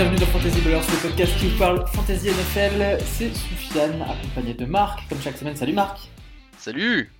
[0.00, 3.04] bienvenue dans Fantasy Ballers, le podcast qui vous parle Fantasy NFL.
[3.04, 5.54] C'est Soufiane, accompagné de Marc, comme chaque semaine.
[5.54, 6.08] Salut Marc
[6.56, 7.12] Salut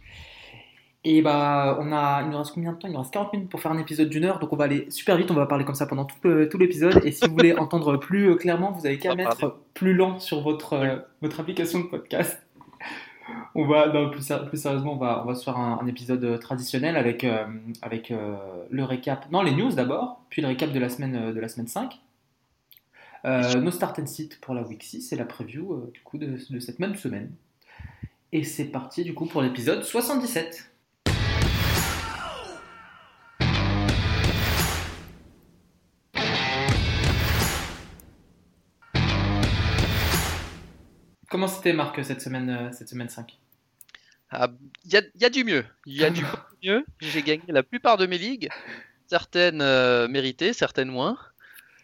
[1.04, 2.88] Et bah, on a, il nous reste combien de temps?
[2.88, 4.86] Il nous reste 40 minutes pour faire un épisode d'une heure, donc on va aller
[4.88, 7.02] super vite, on va parler comme ça pendant tout, tout l'épisode.
[7.04, 10.40] Et si vous voulez entendre plus euh, clairement, vous avez qu'à mettre plus lent sur
[10.40, 12.40] votre, euh, votre application de podcast.
[13.54, 16.38] On va, non, plus, sérieusement, on va, on va se faire un, un épisode euh,
[16.38, 17.44] traditionnel avec, euh,
[17.82, 18.36] avec euh,
[18.70, 21.48] le récap, non, les news d'abord, puis le récap de la semaine, euh, de la
[21.48, 22.00] semaine 5.
[23.26, 26.16] Euh, nos start and sit pour la week 6 et la preview euh, du coup
[26.16, 27.30] de, de cette même semaine.
[28.32, 30.70] Et c'est parti du coup pour l'épisode 77.
[41.28, 43.38] Comment c'était Marc cette semaine, euh, cette semaine 5
[44.30, 44.48] Ah,
[44.84, 45.64] Il y, a, y a du mieux.
[45.86, 46.24] Il y a du
[46.64, 46.84] mieux.
[47.00, 48.48] J'ai gagné la plupart de mes ligues.
[49.06, 51.18] Certaines euh, méritées, certaines moins.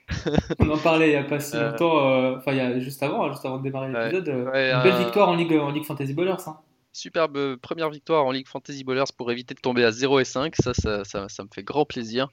[0.60, 1.70] On en parlait il n'y a pas si Euh.
[1.70, 4.28] longtemps, euh, enfin a juste avant, hein, juste avant de démarrer l'épisode.
[4.28, 6.36] euh, Ouais, une belle euh, victoire en Ligue, en Ligue Fantasy Ballers.
[6.46, 6.56] Hein.
[6.92, 10.54] Superbe première victoire en Ligue Fantasy Ballers pour éviter de tomber à 0 et 5.
[10.56, 12.28] Ça, ça, ça, ça me fait grand plaisir.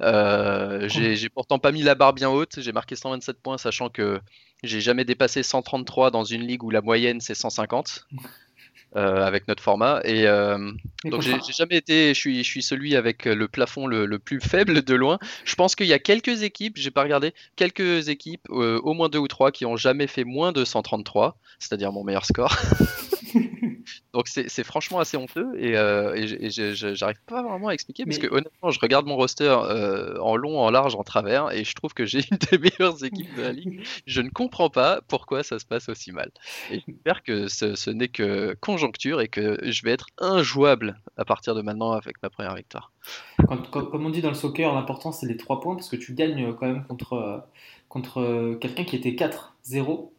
[0.00, 2.60] Euh, j'ai pourtant pas mis la barre bien haute.
[2.60, 4.18] J'ai marqué 127 points, sachant que
[4.62, 8.16] j'ai jamais dépassé 133 dans une ligue où la moyenne c'est 150 euh,
[8.94, 10.00] avec notre format.
[10.04, 10.72] Et euh,
[11.04, 14.40] donc j'ai jamais été, je suis, je suis celui avec le plafond le, le plus
[14.40, 15.18] faible de loin.
[15.44, 19.08] Je pense qu'il y a quelques équipes, j'ai pas regardé, quelques équipes, euh, au moins
[19.08, 22.56] deux ou trois, qui ont jamais fait moins de 133, c'est-à-dire mon meilleur score.
[24.12, 28.28] donc c'est franchement assez honteux et, euh, et j'arrive pas vraiment à expliquer parce Mais-
[28.28, 31.74] que honnêtement, je regarde mon roster euh, en long, en large, en travers et je
[31.74, 33.80] trouve que j'ai une des meilleures équipes de la ligue.
[34.06, 36.30] Je ne comprends pas pourquoi ça se passe aussi mal.
[36.70, 41.24] Et j'espère que ce, ce n'est que conjoncture et que je vais être injouable à
[41.24, 42.92] partir de maintenant avec ma première victoire.
[43.48, 45.96] Quand- quand- comme on dit dans le soccer, l'important c'est les 3 points parce que
[45.96, 47.44] tu gagnes euh, quand même contre,
[47.88, 50.12] contre quelqu'un qui était 4-0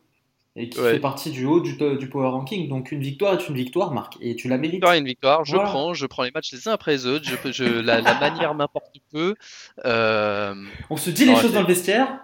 [0.57, 0.93] et qui Ouais.
[0.93, 2.67] fait partie du haut du, du power ranking.
[2.67, 4.73] Donc une victoire est une victoire, Marc, et tu la mérites.
[4.75, 5.69] Victoire et une victoire, je Voilà.
[5.69, 8.19] prends, je prends les matchs les uns après les autres, je, peux- je, la, la
[8.19, 9.35] manière m'importe peu.
[9.85, 10.55] Euh,
[10.89, 12.19] On se dit les choses dans le vestiaire.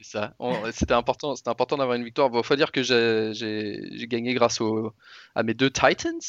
[0.00, 0.34] c'est ça.
[0.72, 2.30] C'était important, c'était important d'avoir une victoire.
[2.30, 4.92] Bon, faut dire que j'ai gagné grâce au,
[5.34, 6.20] à mes deux Titans,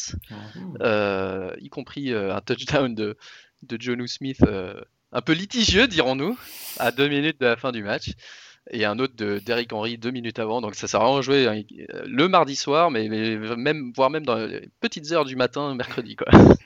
[0.81, 3.17] euh, y compris euh, un touchdown de,
[3.63, 4.81] de Jonu Smith, euh,
[5.11, 6.37] un peu litigieux, dirons-nous,
[6.79, 8.11] à deux minutes de la fin du match.
[8.71, 11.61] Et un autre de Derrick Henry deux minutes avant, donc ça s'est vraiment joué hein,
[12.05, 16.15] le mardi soir, mais, mais même voire même dans les petites heures du matin mercredi
[16.15, 16.27] quoi.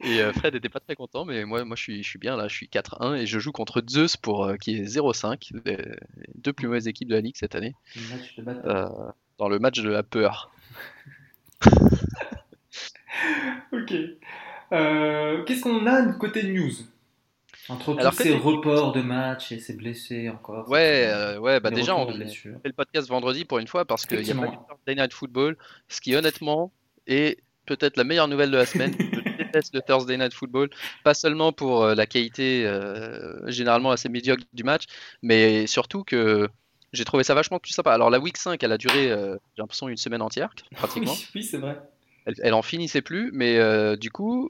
[0.00, 2.36] Et euh, Fred était pas très content, mais moi moi je suis je suis bien
[2.36, 5.76] là, je suis 4-1 et je joue contre Zeus pour euh, qui est 0-5, les
[5.76, 5.84] les
[6.34, 7.74] deux plus mauvaises équipes de la ligue cette année,
[8.36, 8.88] de euh,
[9.38, 10.50] dans le match de la peur.
[13.72, 13.92] Ok.
[14.70, 16.70] Qu'est-ce qu'on a du côté news?
[17.68, 20.68] Entre tous Alors, ces côté- reports de matchs et ces blessés encore.
[20.68, 22.24] Ouais, ces- euh, ouais, bah déjà on fait
[22.64, 24.46] le podcast vendredi pour une fois parce qu'il n'y a pas
[24.92, 25.56] eu Night Football,
[25.88, 26.72] ce qui honnêtement
[27.06, 28.94] est peut-être la meilleure nouvelle de la semaine.
[29.38, 30.70] Je déteste le Thursday Night Football,
[31.04, 34.84] pas seulement pour euh, la qualité euh, généralement assez médiocre du match,
[35.22, 36.48] mais surtout que
[36.92, 37.92] j'ai trouvé ça vachement plus sympa.
[37.92, 41.12] Alors la week 5, elle a duré, euh, j'ai l'impression, une semaine entière pratiquement.
[41.12, 41.78] Oui, oui, c'est vrai.
[42.26, 44.48] Elle, elle en finissait plus, mais euh, du coup,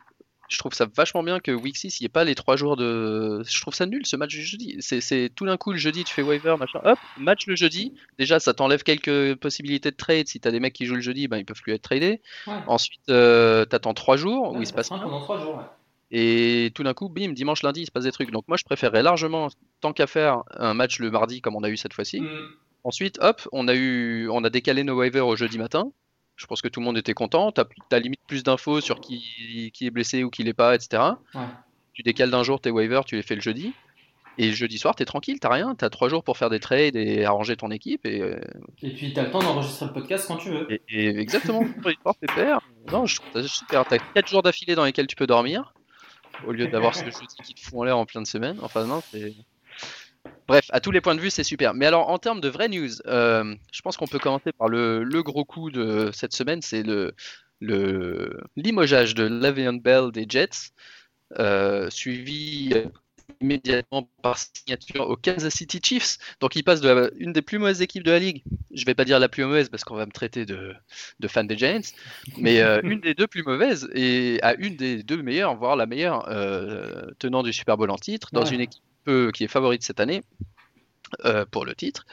[0.48, 2.76] je trouve ça vachement bien que Week 6, il n'y ait pas les trois jours
[2.76, 3.42] de.
[3.47, 4.76] Je trouve ça nul ce match du jeudi.
[4.81, 7.94] C'est tout d'un coup le jeudi, tu fais waiver, machin, hop, match le jeudi.
[8.19, 10.26] Déjà, ça t'enlève quelques possibilités de trade.
[10.28, 12.20] Si t'as des mecs qui jouent le jeudi, ben, ils peuvent plus être tradés.
[12.47, 12.54] Ouais.
[12.66, 14.98] Ensuite, euh, t'attends trois jours où il se passe rien.
[14.98, 15.56] pendant 3 jours.
[15.56, 15.64] ouais.
[16.10, 18.31] Et tout d'un coup, bim, dimanche, lundi, il se passe des trucs.
[18.31, 19.48] Donc moi, je préférerais largement,
[19.81, 22.20] tant qu'à faire, un match le mardi comme on a eu cette fois-ci.
[22.20, 22.48] Mm.
[22.84, 25.93] Ensuite, hop, on a eu, on a décalé nos waivers au jeudi matin.
[26.38, 27.52] Je pense que tout le monde était content.
[27.52, 31.02] T'as, as limite plus d'infos sur qui, qui est blessé ou qui l'est pas, etc.
[31.35, 31.43] Ouais.
[31.93, 33.73] Tu décales d'un jour tes waivers, tu les fais le jeudi.
[34.40, 35.75] Et jeudi soir, t'es tranquille, t'as rien.
[35.75, 38.06] T'as trois jours pour faire des trades et arranger ton équipe.
[38.06, 38.38] Et, euh,
[38.85, 40.73] Et puis t'as le temps d'enregistrer le podcast quand tu veux.
[40.73, 41.62] et- et exactement.
[42.93, 43.84] Non, je trouve ça super.
[43.84, 45.75] T'as quatre jours d'affilée dans lesquels tu peux dormir.
[46.46, 48.58] Au lieu d'avoir ce jeudi qui te fout en l'air en pleine semaine.
[48.62, 49.34] Enfin, non, c'est.
[50.48, 51.74] Bref, à tous les points de vue, c'est super.
[51.74, 55.04] Mais alors, en termes de vraies news, euh, je pense qu'on peut commencer par le,
[55.04, 57.12] le gros coup de cette semaine, c'est le,
[57.60, 60.70] le limogeage de Le'Veon Bell des Jets,
[61.38, 62.72] euh, suivi
[63.40, 66.18] immédiatement par signature aux Kansas City Chiefs.
[66.40, 68.42] Donc, il passe de la- une des plus mauvaises équipes de la ligue.
[68.72, 70.74] Je vais pas dire la plus mauvaise parce qu'on va me traiter de,
[71.20, 71.80] de fan des Giants,
[72.38, 75.86] mais euh, une des deux plus mauvaises et à une des deux meilleures, voire la
[75.86, 78.50] meilleure euh, tenant du Super Bowl en titre, dans Ouais.
[78.50, 80.22] une équipe peu- qui est favorite cette année.
[81.25, 82.05] euh, pour le titre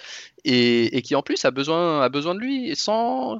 [0.46, 3.40] et, et qui en plus a besoin a besoin de lui et sans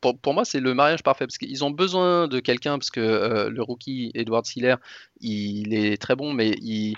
[0.00, 3.00] pour, pour moi c'est le mariage parfait parce qu'ils ont besoin de quelqu'un parce que
[3.00, 4.76] euh, le rookie Edward Siller
[5.20, 6.94] il est très bon mais il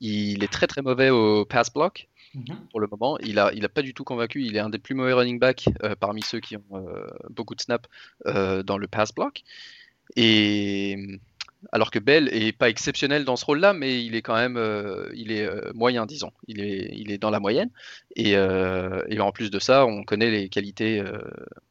[0.00, 2.56] Il est très très mauvais au pass block Mhm.
[2.70, 3.16] pour le moment.
[3.30, 4.38] Il a, il a pas du tout convaincu.
[4.44, 6.82] Il est un des plus mauvais running back euh, parmi ceux qui ont
[7.36, 7.88] beaucoup de snaps
[8.24, 9.42] dans le pass block.
[10.16, 11.18] Et
[11.72, 15.08] alors que Bell est pas exceptionnel dans ce rôle-là, mais il est quand même, euh,
[15.14, 16.30] il est euh, moyen, disons.
[16.48, 17.70] Il est, il est dans la moyenne.
[18.14, 21.02] Et, euh, et en plus de ça, on connaît les qualités,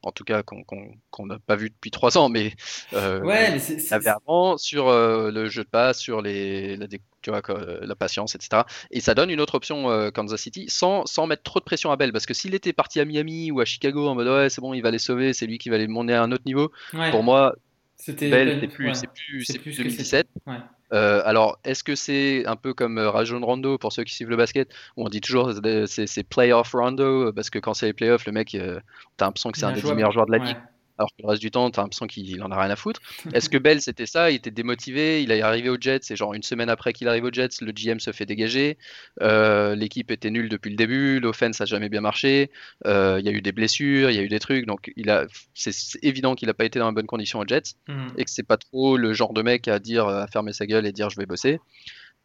[0.01, 2.53] en tout cas qu'on qu'on- qu'on n'a pas vu depuis trois ans, mais
[2.93, 7.41] Ouais, mais avant sur le jeu de passe, sur les, la, tu vois,
[7.81, 8.65] la patience, etc.
[8.91, 11.91] Et ça donne une autre option euh, Kansas City sans, sans mettre trop de pression
[11.91, 12.11] à Bell.
[12.11, 14.73] Parce que s'il était parti à Miami ou à Chicago en mode ouais, c'est bon,
[14.73, 17.11] il va les sauver, c'est lui qui va les monter à un autre niveau, ouais,
[17.11, 17.55] pour moi,
[17.97, 18.30] c'était.
[18.62, 20.27] C'est plus, ouais, c'est plus, plus plus ce que 2017.
[20.47, 20.56] Ouais.
[20.94, 24.30] Euh, alors, est-ce que c'est un peu comme euh, Rajon Rondo pour ceux qui suivent
[24.30, 25.51] le basket, où on dit toujours
[25.88, 28.80] c'est c'est playoff Rondo, euh, parce que quand c'est les playoffs, le mec, euh,
[29.18, 29.95] t'as l'impression que c'est un des 10 Injouable.
[29.95, 30.45] meilleurs joueurs de la Ouais.
[30.50, 30.57] ligue,
[30.97, 33.01] alors que le reste du temps, t'as l'impression qu'il en a rien à foutre.
[33.33, 34.31] Est-ce que Bell, c'était ça?
[34.31, 37.25] Il était démotivé, il est arrivé aux Jets, et genre une semaine après qu'il arrive
[37.25, 38.77] aux Jets, le GM se fait dégager.
[39.21, 42.50] Euh, L'équipe était nulle depuis le début, l'offense a jamais bien marché.
[42.86, 45.09] Euh, Il y a eu des blessures, il y a eu des trucs, donc il
[45.09, 48.13] a, c'est évident qu'il n'a pas été dans les bonnes conditions aux Jets Mhm.
[48.18, 50.86] et que c'est pas trop le genre de mec à dire à fermer sa gueule
[50.86, 51.59] et dire je vais bosser.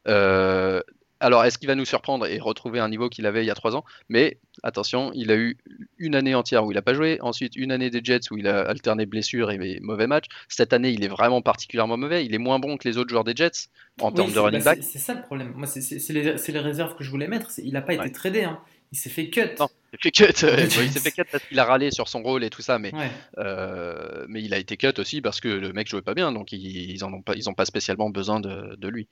[0.09, 0.81] Euh,
[1.21, 3.55] alors est-ce qu'il va nous surprendre et retrouver un niveau qu'il avait il y a
[3.55, 3.85] trois ans?
[4.09, 5.57] Mais attention, il a eu
[5.99, 8.49] une année entière où il a pas joué, ensuite une année des Jets où il
[8.49, 10.27] a alterné blessures et mauvais matchs.
[10.49, 12.25] Cette année, il est vraiment particulièrement mauvais.
[12.25, 13.69] Il est moins bon que les autres joueurs des Jets
[14.01, 14.83] en Oui, termes de running bah, back.
[14.83, 15.53] c'est- ça le problème.
[15.55, 17.51] Moi, c'est- les, réserves que je voulais mettre.
[17.63, 18.45] Il n'a pas été tradé.
[18.45, 18.59] Hein.
[18.93, 19.43] Il s'est fait cut.
[19.61, 20.47] Non, il s'est fait cut.
[20.47, 21.01] Les bon, il s'est Jets.
[21.01, 23.09] fait cut parce qu'il a râlé sur son rôle et tout ça, mais Ouais.
[23.39, 26.51] Euh, mais il a été cut aussi parce que le mec jouait pas bien, donc
[26.53, 29.07] ils, ils en ont pas, ils ont pas spécialement besoin de, de lui.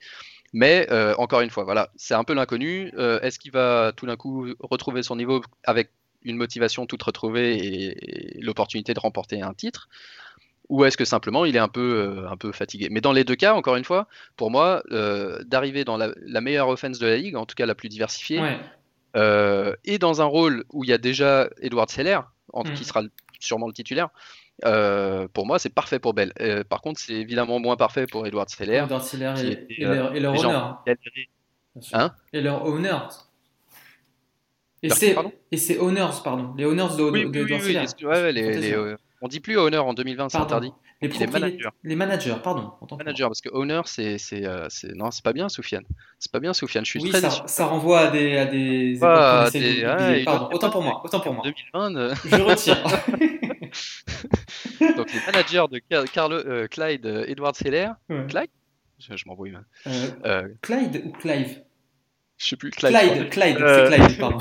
[0.53, 2.91] Mais euh, encore une fois, voilà, c'est un peu l'inconnu.
[2.97, 5.91] Euh, Est-ce qu'il va tout d'un coup retrouver son niveau avec
[6.23, 9.89] une motivation toute retrouvée et, et l'opportunité de remporter un titre?
[10.69, 11.81] Ou est-ce que simplement il est un peu,
[12.25, 12.89] euh, un peu fatigué?
[12.91, 16.41] Mais dans les deux cas, encore une fois, pour moi, euh, d'arriver dans la, la
[16.41, 18.59] meilleure offense de la ligue, en tout cas la plus diversifiée, Ouais.
[19.15, 22.19] euh, et dans un rôle où il y a déjà Edward Seller,
[22.53, 22.73] en- Mm.
[22.73, 23.01] qui sera
[23.39, 24.09] sûrement le titulaire,
[24.65, 26.33] euh, pour moi c'est parfait pour Bell.
[26.39, 28.83] Euh, par contre, c'est évidemment moins parfait pour Edward Seller.
[28.85, 30.35] Edward Siller qui et, était, et leur, et leur
[31.93, 32.97] hein, et leur owner.
[34.81, 34.89] Et
[35.57, 36.53] c'est owners, pardon.
[36.57, 37.85] Les owners de, Oui, de, oui, de oui, Edward oui, Siller.
[37.99, 38.61] les- ouais, ouais, les- Fantasy.
[38.61, 40.71] les, euh, on dit plus owner en 2020, c'est interdit.
[41.01, 41.39] Les Il est propriétaires.
[41.41, 41.71] manager.
[41.83, 42.61] Les managers, pardon.
[42.81, 43.03] autant pour moi.
[43.05, 45.83] Manager, parce que owner, c'est, euh, non, c'est pas bien, Soufiane.
[46.17, 46.83] C'est pas bien, Soufiane.
[46.85, 50.69] Je suis Oui, très ça, ça renvoie à des, à des Ah, des- Pardon, autant
[50.69, 51.43] pour moi, autant pour moi.
[51.43, 52.77] 2020, euh, Je retire.
[55.13, 55.81] donc les managers de
[56.49, 58.25] euh, Clyde euh, Edward Seller, Ouais.
[58.27, 58.49] Clyde?
[58.99, 59.65] Je, je m'embrouille même.
[60.25, 61.61] Euh, Clyde ou Clive?
[62.37, 62.93] Je sais plus, Clyde.
[62.95, 64.37] Clyde, Clyde, c'est Clyde, pardon.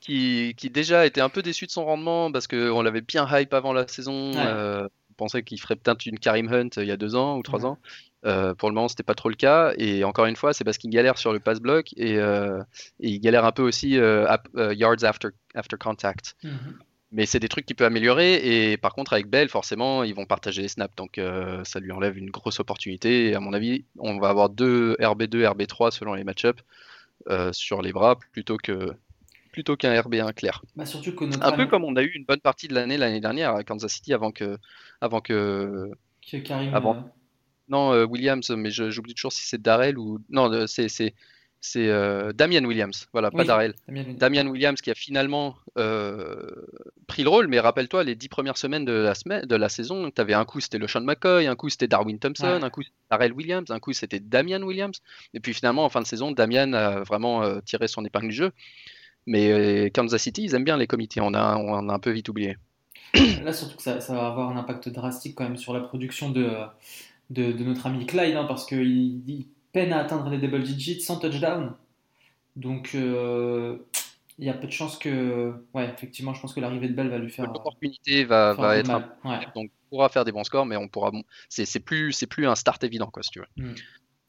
[0.00, 3.52] qui, qui déjà était un peu déçu de son rendement parce qu'on l'avait bien hype
[3.54, 4.32] avant la saison.
[4.32, 4.42] Ouais.
[4.46, 7.42] Euh, on pensait qu'il ferait peut-être une Karim Hunt il y a deux ans ou
[7.42, 7.66] trois Ouais.
[7.66, 7.78] ans.
[8.26, 9.74] Euh, pour le moment, c'était pas trop le cas.
[9.76, 12.58] Et encore une fois, c'est parce qu'il galère sur le pass block et, euh,
[13.00, 16.34] et il galère un peu aussi yards after, after contact.
[16.42, 16.78] Mhm.
[17.16, 18.72] Mais c'est des trucs qu'il peut améliorer.
[18.72, 20.94] Et par contre, avec Bell, forcément, ils vont partager les snaps.
[20.96, 23.28] Donc euh, ça lui enlève une grosse opportunité.
[23.28, 26.60] Et à mon avis, on va avoir deux RB2, RB3 selon les match-ups
[27.30, 28.92] euh, sur les bras plutôt que
[29.52, 30.62] plutôt qu'un RB1 clair.
[30.74, 32.96] Bah, surtout que notre Un peu comme on a eu une bonne partie de l'année
[32.98, 34.58] l'année dernière à Kansas City avant que
[35.00, 35.90] avant que
[36.28, 36.74] que Karim.
[36.74, 36.96] avant.
[36.96, 37.00] euh,
[37.68, 41.14] non euh, Williams mais j'oublie toujours si c'est Darrell ou non c'est
[41.66, 43.42] c'est euh, Damian Williams voilà pas.
[43.44, 44.04] Darrell Damien.
[44.18, 46.50] Damian Williams qui a finalement euh,
[47.06, 50.10] pris le rôle mais rappelle-toi les dix premières semaines de la semaine de la saison
[50.10, 52.62] tu avais un coup c'était le Sean McCoy un coup c'était Darwin Thompson Ouais.
[52.64, 55.00] un coup c'était Darrell Williams un coup c'était Damian Williams
[55.32, 58.34] et puis finalement en fin de saison Damian a vraiment euh, tiré son épingle du
[58.34, 58.52] jeu
[59.26, 62.28] mais Kansas City ils aiment bien les comités on a on a un peu vite
[62.28, 62.56] oublié
[63.44, 66.30] Là, surtout que ça, ça va avoir un impact drastique quand même sur la production
[66.30, 66.50] de,
[67.30, 71.02] de, de notre ami Clyde, hein, parce qu'il il peine à atteindre les double digits
[71.02, 71.74] sans touchdown.
[72.56, 73.76] Donc, euh,
[74.38, 75.52] il y a peu de chances que.
[75.74, 78.76] Ouais, effectivement, je pense que l'arrivée de Bell va lui faire, l'opportunité va, faire va
[78.78, 79.04] être un.
[79.24, 79.40] Ouais.
[79.54, 81.12] donc on pourra faire des bons scores, mais on pourra.
[81.48, 83.46] c'est c'est plus, c'est plus un start évident, quoi, si tu veux.
[83.56, 83.74] Mm.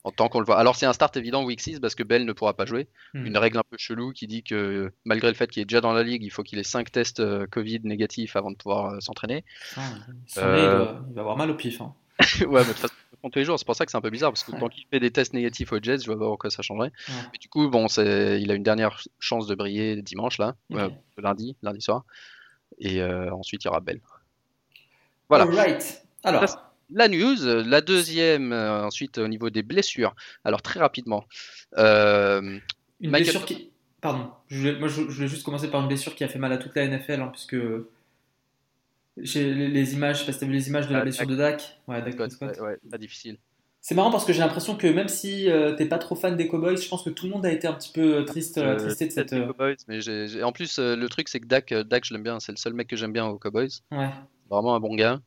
[0.03, 0.59] En tant qu'on le voit.
[0.59, 2.87] Alors c'est un start évident week 6 parce que Bell ne pourra pas jouer.
[3.15, 3.25] Mm.
[3.25, 5.93] Une règle un peu chelou qui dit que malgré le fait qu'il est déjà dans
[5.93, 8.99] la ligue, il faut qu'il ait 5 tests euh, Covid négatifs avant de pouvoir euh,
[8.99, 9.43] s'entraîner.
[9.77, 9.81] Ah,
[10.35, 11.81] il, Euh, va avoir mal au pif.
[11.81, 11.95] hein.
[12.41, 13.57] ouais, mais de toute façon, tous les jours.
[13.59, 14.59] C'est pour ça que c'est un peu bizarre parce que Ouais.
[14.59, 16.91] tant qu'il fait des tests négatifs aux Jets, je vois pas pourquoi ça changerait.
[17.09, 17.15] Ouais.
[17.33, 20.89] Mais du coup, bon, c'est, il a une dernière chance de briller dimanche là, euh,
[21.17, 22.03] lundi, lundi soir,
[22.79, 23.99] et euh, ensuite il y aura Bell.
[25.29, 25.45] Voilà.
[25.45, 26.03] Alright.
[26.23, 30.15] Alors, Ça, La news, la deuxième, euh, ensuite au niveau des blessures.
[30.43, 31.25] Alors très rapidement,
[31.77, 32.61] une
[32.99, 33.71] Michael blessure qui.
[34.01, 36.37] Pardon, je voulais, moi je, je voulais juste commencer par une blessure qui a fait
[36.37, 37.55] mal à toute la NFL, hein, puisque.
[39.17, 41.25] J'ai les, images, je sais pas si t'as vu les images de la Ah, blessure
[41.27, 41.79] de Dak.
[41.87, 42.59] Ouais, Dak Scott, Prescott.
[42.65, 43.37] ouais, pas difficile.
[43.81, 46.47] C'est marrant parce que j'ai l'impression que même si euh, t'es pas trop fan des
[46.47, 48.75] Cowboys, je pense que tout le monde a été un petit peu euh, triste, euh,
[48.77, 49.29] tristé de cette.
[49.29, 49.99] Cowboys, mais
[50.43, 52.39] en plus, euh, le truc, c'est que Dak, euh, Dak, je l'aime bien.
[52.39, 53.69] C'est le seul mec que j'aime bien aux Cowboys.
[53.91, 54.09] Ouais.
[54.49, 55.21] Vraiment un bon gars.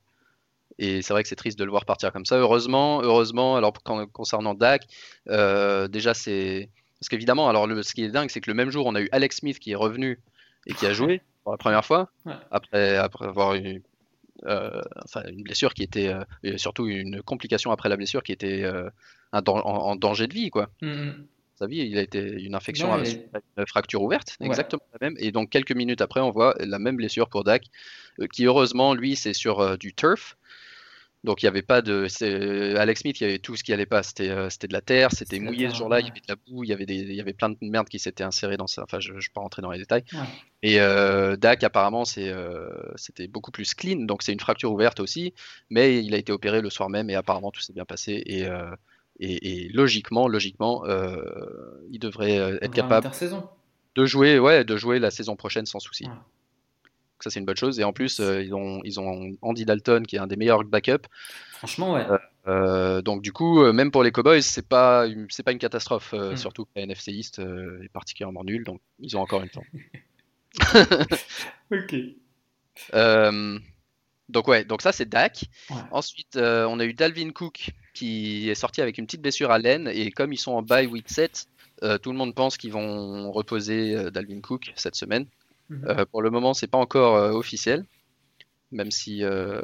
[0.81, 2.37] Et c'est vrai que c'est triste de le voir partir comme ça.
[2.37, 3.57] Heureusement, heureusement.
[3.57, 4.83] Alors quand- concernant Dak,
[5.29, 6.69] euh, déjà c'est
[7.01, 9.01] parce qu'évidemment, alors le, ce qui est dingue, c'est que le même jour, on a
[9.01, 10.19] eu Alex Smith qui est revenu
[10.67, 12.35] et qui a joué pour la première fois Ouais.
[12.51, 13.83] après après avoir eu
[14.45, 18.33] euh, enfin, une blessure qui était euh, et surtout une complication après la blessure qui
[18.33, 18.91] était euh,
[19.33, 20.69] un en, en danger de vie quoi.
[20.83, 21.27] Mhm.
[21.59, 24.47] Sa vie, il a été une infection Ouais, avec une fracture ouverte, Ouais.
[24.47, 25.17] exactement la même.
[25.19, 27.65] Et donc quelques minutes après, on voit la même blessure pour Dak,
[28.33, 30.37] qui heureusement, lui, c'est sur du turf.
[31.25, 32.07] Donc il n'y avait pas de.
[32.09, 34.03] c'est- Alex Smith, il y avait tout ce qui allait pas.
[34.05, 36.27] C'était euh, c'était de la terre, c'était mouillé terre, ce jour-là, il y avait de
[36.29, 38.57] la boue, il y avait, des, il y avait plein de merde qui s'était insérée
[38.57, 38.85] dans ça.
[38.85, 40.05] Enfin, je ne vais pas rentrer dans les détails.
[40.13, 40.19] Ouais.
[40.63, 45.01] Et euh, Dak, apparemment, c'est, euh, c'était beaucoup plus clean, donc c'est une fracture ouverte
[45.01, 45.35] aussi,
[45.71, 48.23] mais il a été opéré le soir même et apparemment tout s'est bien passé.
[48.27, 48.71] Et, euh,
[49.21, 51.21] et, et logiquement, logiquement, euh,
[51.91, 53.03] il devrait euh, être capable
[53.97, 56.05] de jouer, ouais, de jouer la saison prochaine sans souci.
[56.05, 56.11] Ouais.
[57.19, 57.81] Donc Ça c'est une bonne chose.
[57.81, 60.63] Et en plus, euh, ils ont ils ont Andy Dalton qui est un des meilleurs
[60.63, 61.09] backups.
[61.51, 62.07] Franchement, ouais.
[62.47, 66.15] Euh, donc du coup, euh, même pour les Cowboys, c'est pas c'est pas une catastrophe.
[66.15, 66.37] euh, Mm.
[66.37, 69.65] Surtout que la NFC East euh, est particulièrement nulle, donc ils ont encore une temps.
[71.73, 71.95] Ok.
[72.95, 73.59] Euh,
[74.29, 75.45] donc ouais, donc ça c'est Dak.
[75.71, 75.77] Ouais.
[75.91, 79.59] Ensuite, euh, on a eu Dalvin Cook qui est sorti avec une petite blessure à
[79.59, 81.47] l'aine et comme ils sont en bye week 7,
[81.83, 85.27] euh, tout le monde pense qu'ils vont reposer euh, Dalvin Cook cette semaine.
[85.69, 85.85] Mhm.
[85.87, 87.85] Euh, pour le moment, c'est pas encore euh, officiel,
[88.71, 89.61] même si, euh,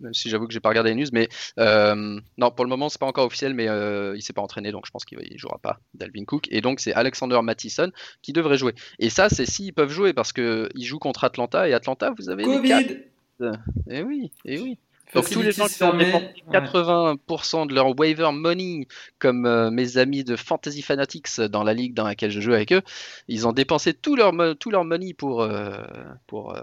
[0.00, 2.88] même si j'avoue que j'ai pas regardé les news, mais euh, non, pour le moment,
[2.88, 5.38] c'est pas encore officiel, mais euh, il s'est pas entraîné, donc je pense qu'il il
[5.38, 7.90] jouera pas, Dalvin Cook, et donc c'est Alexander Mattison
[8.22, 8.74] qui devrait jouer.
[8.98, 12.30] Et ça, c'est s'ils peuvent jouer parce que ils jouent contre Atlanta et Atlanta, vous
[12.30, 12.86] avez les quatre.
[12.86, 13.52] Covid.
[13.90, 14.78] Et oui, et oui.
[15.14, 16.58] Donc tous les gens qui ont dépensé Ouais.
[16.60, 18.86] 80% de leur waiver money,
[19.18, 22.72] comme euh, mes amis de Fantasy Fanatics dans la ligue dans laquelle je joue avec
[22.72, 22.82] eux,
[23.28, 25.82] ils ont dépensé tout leur, tout leur money pour, euh,
[26.26, 26.60] pour euh,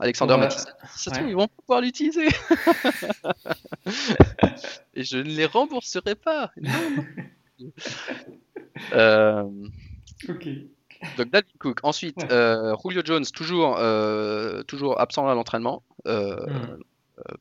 [0.00, 0.68] Alexander Mattison.
[0.94, 1.16] Ça se ouais.
[1.16, 2.28] trouve, ils vont pouvoir l'utiliser.
[4.94, 6.50] Et je ne les rembourserai pas.
[6.60, 6.72] Non,
[8.94, 9.52] non.
[10.28, 10.48] Ok.
[11.18, 11.80] donc Dalvin Cook.
[11.82, 12.72] Ensuite, Ouais.
[12.84, 13.78] Julio Jones, toujours,
[14.66, 15.82] toujours absent à l'entraînement.
[16.06, 16.36] Euh,
[17.16, 17.34] Hmm.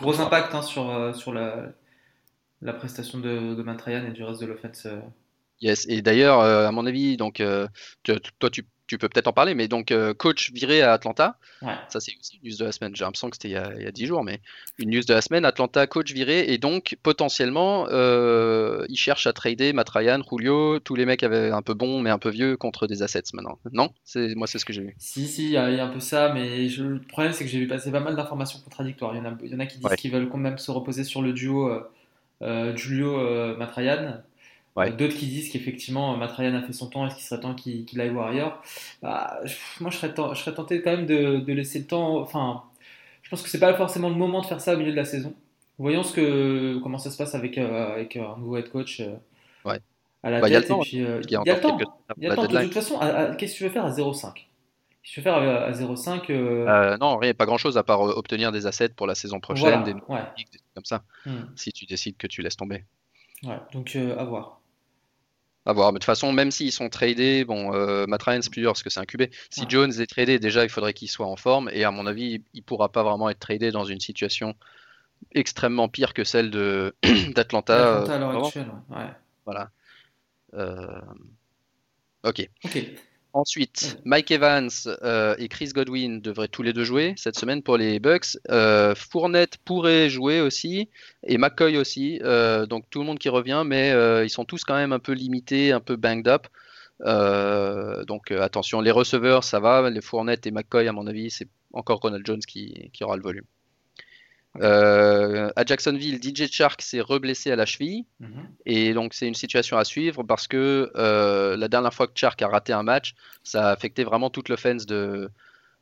[0.00, 1.72] Gros impact hein, sur, euh, sur la,
[2.62, 4.86] la prestation de, de Matt Ryan et du reste de l'offense.
[4.86, 5.00] euh.
[5.60, 7.66] Yes, et d'ailleurs, euh, à mon avis, donc, euh,
[8.04, 11.36] tu- toi, tu, tu peux peut-être en parler, mais donc, euh, coach viré à Atlanta,
[11.62, 11.74] Ouais.
[11.88, 13.92] ça c'est aussi une news de la semaine, j'ai l'impression que c'était il, y a-
[13.92, 14.40] 10 jours, mais
[14.78, 19.32] une news de la semaine, Atlanta coach viré, et donc, potentiellement, euh, ils cherchent à
[19.32, 22.56] trader Matt Ryan, Julio, tous les mecs avaient un peu bons, mais un peu vieux,
[22.56, 23.58] contre des assets maintenant.
[23.72, 23.90] Non?
[24.04, 24.94] C'est, moi, c'est ce que j'ai vu.
[24.98, 27.32] Si, si, il y, a il y a un peu ça, mais je- le problème
[27.32, 29.14] c'est que j'ai vu passer pas mal d'informations contradictoires.
[29.14, 29.96] Il y en a, il y en a qui disent Ouais.
[29.96, 31.82] qu'ils veulent quand même se reposer sur le duo euh,
[32.42, 34.22] euh, Julio Matt Ryan.
[34.78, 34.90] Ouais.
[34.92, 37.40] Euh, D'autres qui disent qu'effectivement euh, Matt Ryan a fait son temps, est-ce qu'il serait
[37.40, 38.62] temps qu'il qu'il aille voir ailleurs?
[39.02, 41.86] Bah, je- Moi je serais, ten- je serais tenté quand même de, de laisser le
[41.86, 42.18] temps.
[42.20, 42.62] Enfin,
[43.22, 45.04] je pense que c'est pas forcément le moment de faire ça au milieu de la
[45.04, 45.34] saison.
[45.78, 49.14] Voyons ce que, comment ça se passe avec, euh, avec un nouveau head coach euh,
[49.64, 49.80] Ouais.
[50.22, 51.78] à la Bah, il y a le temps, euh, Il y a y le temps.
[51.78, 52.60] y a.
[52.60, 52.98] De toute façon,
[53.38, 54.48] qu'est-ce que tu veux faire à 0,5
[55.02, 57.78] Qu'est-ce que tu veux faire à, à 0,5 euh, Euh, non, rien, pas grand chose
[57.78, 60.20] à part euh, obtenir des assets pour la saison prochaine, Voilà, des ouais.
[60.36, 62.84] des trucs comme ça, Hmm, si tu décides que tu laisses tomber.
[63.44, 63.58] ouais.
[63.72, 64.60] Donc euh, à voir.
[65.68, 65.92] À voir.
[65.92, 68.70] Mais de toute façon, même s'ils sont tradés, bon, euh, Matt Ryan, c'est plus dur
[68.72, 69.24] parce que c'est un QB.
[69.50, 69.66] Si Ouais.
[69.68, 71.68] Jones est tradé, déjà, il faudrait qu'il soit en forme.
[71.74, 74.54] Et à mon avis, il pourra pas vraiment être tradé dans une situation
[75.34, 76.96] extrêmement pire que celle de
[77.34, 77.98] d'Atlanta.
[77.98, 78.96] Atlanta à euh, l'heure actuelle, ouais.
[78.96, 79.10] Ouais.
[79.44, 79.70] Voilà.
[80.54, 81.00] Euh,
[82.24, 82.48] Ok.
[82.64, 82.84] Ok.
[83.38, 84.68] Ensuite, Mike Evans
[85.04, 88.36] euh, et Chris Godwin devraient tous les deux jouer cette semaine pour les Bucks.
[88.50, 90.88] Euh, Fournette pourrait jouer aussi
[91.22, 92.18] et McCoy aussi.
[92.24, 93.90] Euh, donc tout le monde qui revient, mais
[94.24, 96.48] ils sont tous quand même un peu limités, un peu banged up.
[98.08, 102.00] Donc attention, les receveurs ça va, les Fournette et McCoy à mon avis c'est encore
[102.00, 103.44] Ronald Jones qui, qui aura le volume.
[104.56, 108.06] Euh, à Jacksonville, DJ Chark s'est reblessé à la cheville.
[108.20, 108.48] Mhm.
[108.66, 112.40] Et donc c'est une situation à suivre parce que euh, la dernière fois que Chark
[112.42, 113.14] a raté un match,
[113.44, 115.30] ça a affecté vraiment toute l'offense de,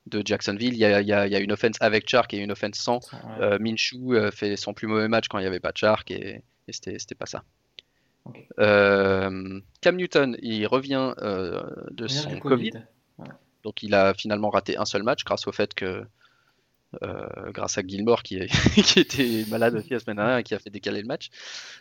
[0.06, 0.74] de Jacksonville.
[0.74, 2.52] Il y, a, il y a- il y a une offense avec Chark et une
[2.52, 2.96] offense sans.
[3.12, 3.18] Ouais.
[3.40, 6.42] Euh, Minshew euh, fait son plus mauvais match quand il n'y avait pas Chark et,
[6.68, 7.44] et c'était pas ça.
[8.58, 12.38] Cam Newton, il revient de son.
[12.40, 12.72] Covid.
[13.62, 16.04] Donc il a finalement raté un seul match grâce au fait que
[17.02, 18.46] euh, grâce à Gilmore qui, est-
[18.82, 21.28] qui était malade aussi la semaine dernière et qui a fait décaler le match.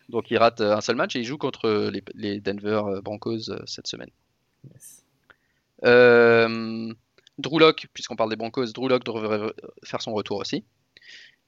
[0.10, 3.01] Donc il rate euh, un seul match et il joue contre les, les Denver euh,
[3.01, 4.10] Broncos cette semaine.
[4.74, 5.03] Yes.
[5.84, 6.93] Euh,
[7.38, 9.51] Drew Lock, puisqu'on parle des Broncos, Drew Lock devrait
[9.84, 10.63] faire son retour aussi.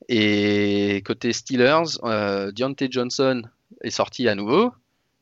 [0.10, 3.42] Et côté Steelers, euh, Deontay Johnson
[3.82, 4.72] est sorti à nouveau,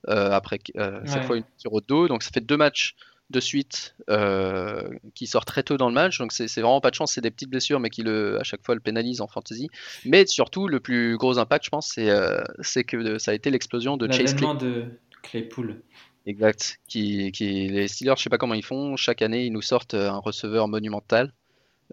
[0.07, 1.23] après cette Ouais.
[1.23, 2.07] fois une blessure au dos.
[2.07, 2.95] Donc ça fait deux matchs
[3.31, 6.19] de suite euh, qui sort très tôt dans le match.
[6.19, 8.43] Donc c'est c'est vraiment pas de chance, c'est des petites blessures, mais qui le, à
[8.43, 9.69] chaque fois le pénalise en fantasy.
[10.05, 12.43] Mais surtout, le plus gros impact, je pense, c'est euh,
[12.87, 14.57] que ça a été l'explosion de Chase Claypool.
[14.57, 14.85] de
[15.23, 15.81] Claypool.
[16.27, 16.79] Exact.
[16.87, 18.95] Qui, qui, les Steelers, je sais pas comment ils font.
[18.95, 21.33] Chaque année, ils nous sortent un receveur monumental.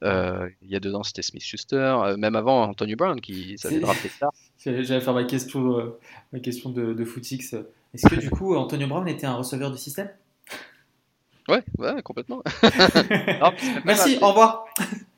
[0.03, 2.15] Euh, il y a deux ans, c'était Smith Schuster.
[2.17, 4.33] Même avant, Antonio Brown, qui s'avait drafté tard.
[4.59, 5.95] J'allais faire ma question,
[6.33, 7.55] ma question de, de footix.
[7.93, 10.09] Est-ce que du coup, Antonio Brown était un receveur du système?
[11.49, 12.43] Ouais, ouais, complètement.
[13.41, 13.53] Non,
[13.85, 14.65] Merci, au revoir.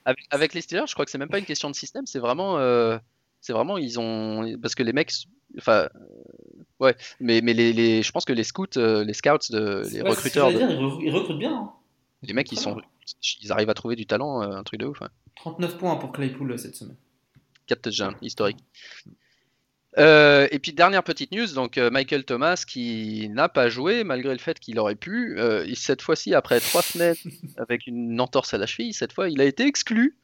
[0.04, 2.06] avec, avec les Steelers, je crois que c'est même pas une question de système.
[2.06, 2.98] C'est vraiment, euh,
[3.40, 5.12] c'est vraiment, ils ont, parce que les mecs,
[5.58, 5.98] enfin, euh,
[6.80, 10.00] ouais, mais, mais les, les, je pense que les scouts, euh, les scouts, de, les
[10.02, 11.54] Ouais, recruteurs, j'allais de- dire, ils, re- ils recrutent bien.
[11.54, 11.72] hein.
[12.22, 12.80] les mecs, ils sont,
[13.42, 15.00] ils arrivent à trouver du talent, un truc de ouf.
[15.02, 15.08] ouais.
[15.36, 16.96] 39 points pour Claypool cette semaine.
[17.66, 18.58] 4 touchdowns historique.
[19.96, 24.32] Euh, et puis dernière petite news, donc euh, Michael Thomas qui n'a pas joué malgré
[24.32, 25.38] le fait qu'il aurait pu.
[25.38, 27.14] Euh, cette fois-ci, après trois semaines
[27.58, 30.16] avec une entorse à la cheville, cette fois il a été exclu,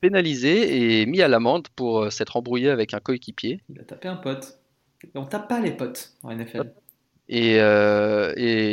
[0.00, 3.60] pénalisé et mis à l'amende pour s'être embrouillé avec un coéquipier.
[3.68, 4.58] Il a tapé un pote.
[5.04, 6.72] Et on tape pas les potes en NFL.
[7.28, 7.58] Et, et-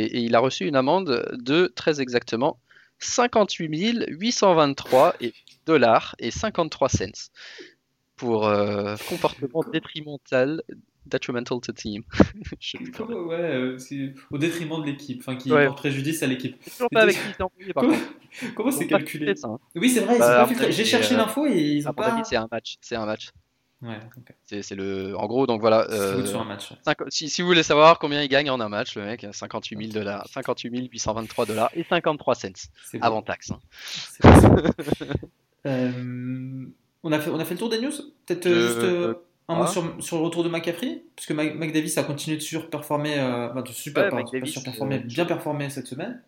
[0.04, 2.60] et il a reçu une amende de très exactement
[3.00, 5.32] 58 823 et-
[5.66, 7.30] dollars et 53 cents
[8.20, 10.62] pour euh, comportement détrimental,
[11.06, 12.02] detrimental to team.
[12.96, 13.16] Comment.
[13.28, 15.66] Ouais, euh, c'est au détriment de l'équipe, enfin qui Ouais.
[15.66, 16.62] porte préjudice à l'équipe.
[16.70, 18.14] Toujours pas avec qui il s'est embrouillé, par Comment, contre.
[18.54, 19.58] comment Ils c'est calculé ça, hein.
[19.74, 22.22] Oui, c'est vrai, Bah, J'ai cherché euh, l'info et ils ont pas.
[22.24, 22.76] c'est un match.
[22.80, 23.30] C'est un match.
[23.82, 23.98] Ouais.
[24.60, 25.16] C'est le.
[25.16, 25.86] En gros, donc voilà.
[25.88, 26.70] C'est euh, good sur un match.
[26.70, 26.76] ouais.
[26.84, 29.78] cinq- si, si vous voulez savoir combien il gagne en un match, le mec, 58
[29.78, 32.48] 000 dollars, 58 823 dollars et 53 cents
[33.00, 33.52] avant taxe.
[33.52, 33.60] hein.
[37.02, 37.92] On, a fait, on a fait le tour des news
[38.26, 39.14] Peut-être euh, Euh, juste euh,
[39.48, 39.66] un mot ah.
[39.66, 43.18] sur, sur le retour de McCaffrey Parce que Mike, Mike Davis a continué de surperformer,
[43.18, 46.22] euh, enfin, de super, Ouais, Davis, surperformer, euh, bien performé cette semaine.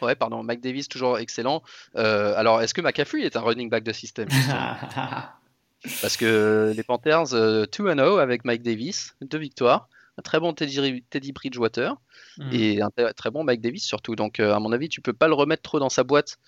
[0.00, 0.42] Ouais, pardon.
[0.42, 1.62] Mike Davis toujours excellent.
[1.96, 4.28] Euh, alors, est-ce que McCaffrey est un running back de système
[6.00, 11.04] Parce que les Panthers euh, 2-0 avec Mike Davis, deux victoires, un très bon Teddy,
[11.10, 11.96] Teddy Bridgewater
[12.38, 12.48] Hmm.
[12.50, 14.16] et un très- très bon Mike Davis surtout.
[14.16, 16.38] Donc, euh, à mon avis, tu peux pas le remettre trop dans sa boîte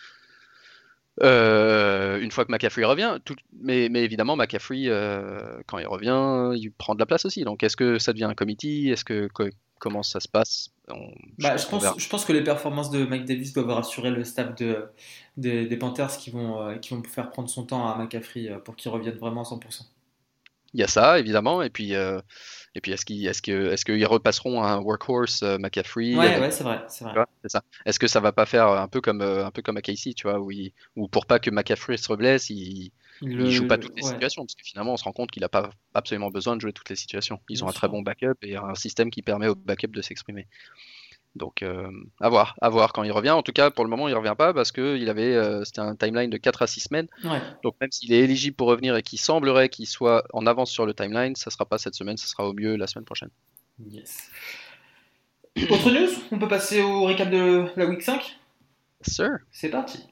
[1.22, 3.18] euh, une fois que McCaffrey revient.
[3.24, 7.44] Tout- mais, mais évidemment, McCaffrey, euh, quand il revient, il prend de la place aussi.
[7.44, 8.90] Donc, est-ce que ça devient un committee?
[8.90, 9.48] Est-ce que co-
[9.78, 10.70] comment ça se passe?
[10.88, 11.94] On- Bah, je, pense, verra.
[11.98, 14.86] je pense que les performances de Mike Davis doivent rassurer le staff de,
[15.36, 18.76] des, des Panthers qui vont, euh, qui vont faire prendre son temps à McCaffrey pour
[18.76, 19.86] qu'il revienne vraiment à 100%.
[20.74, 21.62] Il y a ça, évidemment.
[21.62, 22.20] Et puis, euh,
[22.74, 26.26] et puis est-ce qu'ils est-ce que, est-ce qu'ils repasseront à un workhorse euh, McCaffrey Ouais,
[26.26, 26.84] avec- ouais, c'est vrai.
[26.88, 27.24] C'est vrai.
[27.42, 27.62] c'est ça.
[27.86, 30.12] Est-ce que ça va pas faire un peu comme, euh, un peu comme à Casey,
[30.14, 32.90] tu vois, où, il- où pour pas que McCaffrey se reblesse, il,
[33.22, 34.08] le- joue pas toutes les ouais.
[34.10, 36.72] situations, parce que finalement, on se rend compte qu'il n'a pas absolument besoin de jouer
[36.72, 37.38] toutes les situations.
[37.48, 40.02] Ils Bien ont un très bon backup et un système qui permet au backup de
[40.02, 40.48] s'exprimer.
[41.36, 43.30] Donc, euh, à voir, à voir quand il revient.
[43.30, 45.80] En tout cas, pour le moment, il revient pas parce que il avait, euh, c'était
[45.80, 47.08] un timeline de 4 à 6 semaines.
[47.24, 47.40] Ouais.
[47.62, 50.86] Donc, même s'il est éligible pour revenir et qu'il semblerait qu'il soit en avance sur
[50.86, 53.30] le timeline, ça sera pas cette semaine, ça sera au mieux la semaine prochaine.
[53.84, 54.30] Yes.
[55.70, 58.38] Autre news On peut passer au récap de la week 5
[59.02, 59.38] Sir.
[59.50, 60.08] C'est parti.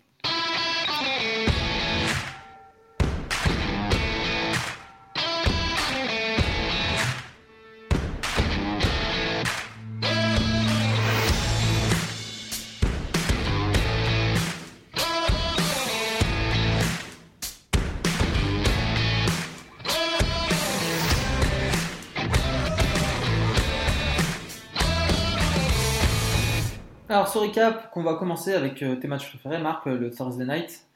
[27.33, 30.87] Ce récap, qu'on va commencer avec euh, tes matchs préférés, Marc, euh, le Thursday Night,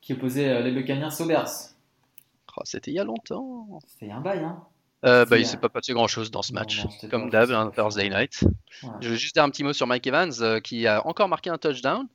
[0.00, 1.48] qui opposait euh, les Buccaneers aux Bears.
[2.56, 3.66] Oh, c'était il y a longtemps.
[3.86, 4.62] C'était il y a un bail, hein
[5.04, 6.84] Euh, bah, il C'est, s'est pas passé grand chose dans ce match.
[6.84, 8.44] non, Comme d'hab, un Thursday night.
[9.00, 11.50] Je veux juste dire un petit mot sur Mike Evans euh, qui a encore marqué
[11.50, 12.06] un touchdown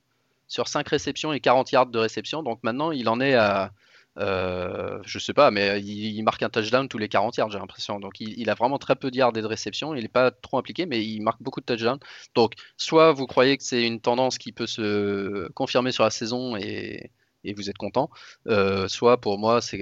[0.47, 2.43] sur 5 réceptions et 40 yards de réception.
[2.43, 3.71] Donc maintenant, il en est à.
[4.17, 7.99] Euh, je sais pas, mais il, marque un touchdown tous les 40 yards, j'ai l'impression.
[7.99, 9.93] Donc il, a vraiment très peu de yards et de réception.
[9.93, 11.99] Il n'est pas trop impliqué, mais il marque beaucoup de touchdowns.
[12.35, 16.55] Donc soit vous croyez que c'est une tendance qui peut se confirmer sur la saison
[16.55, 17.11] et,
[17.43, 18.09] et vous êtes content,
[18.47, 19.79] euh, soit pour moi, c'est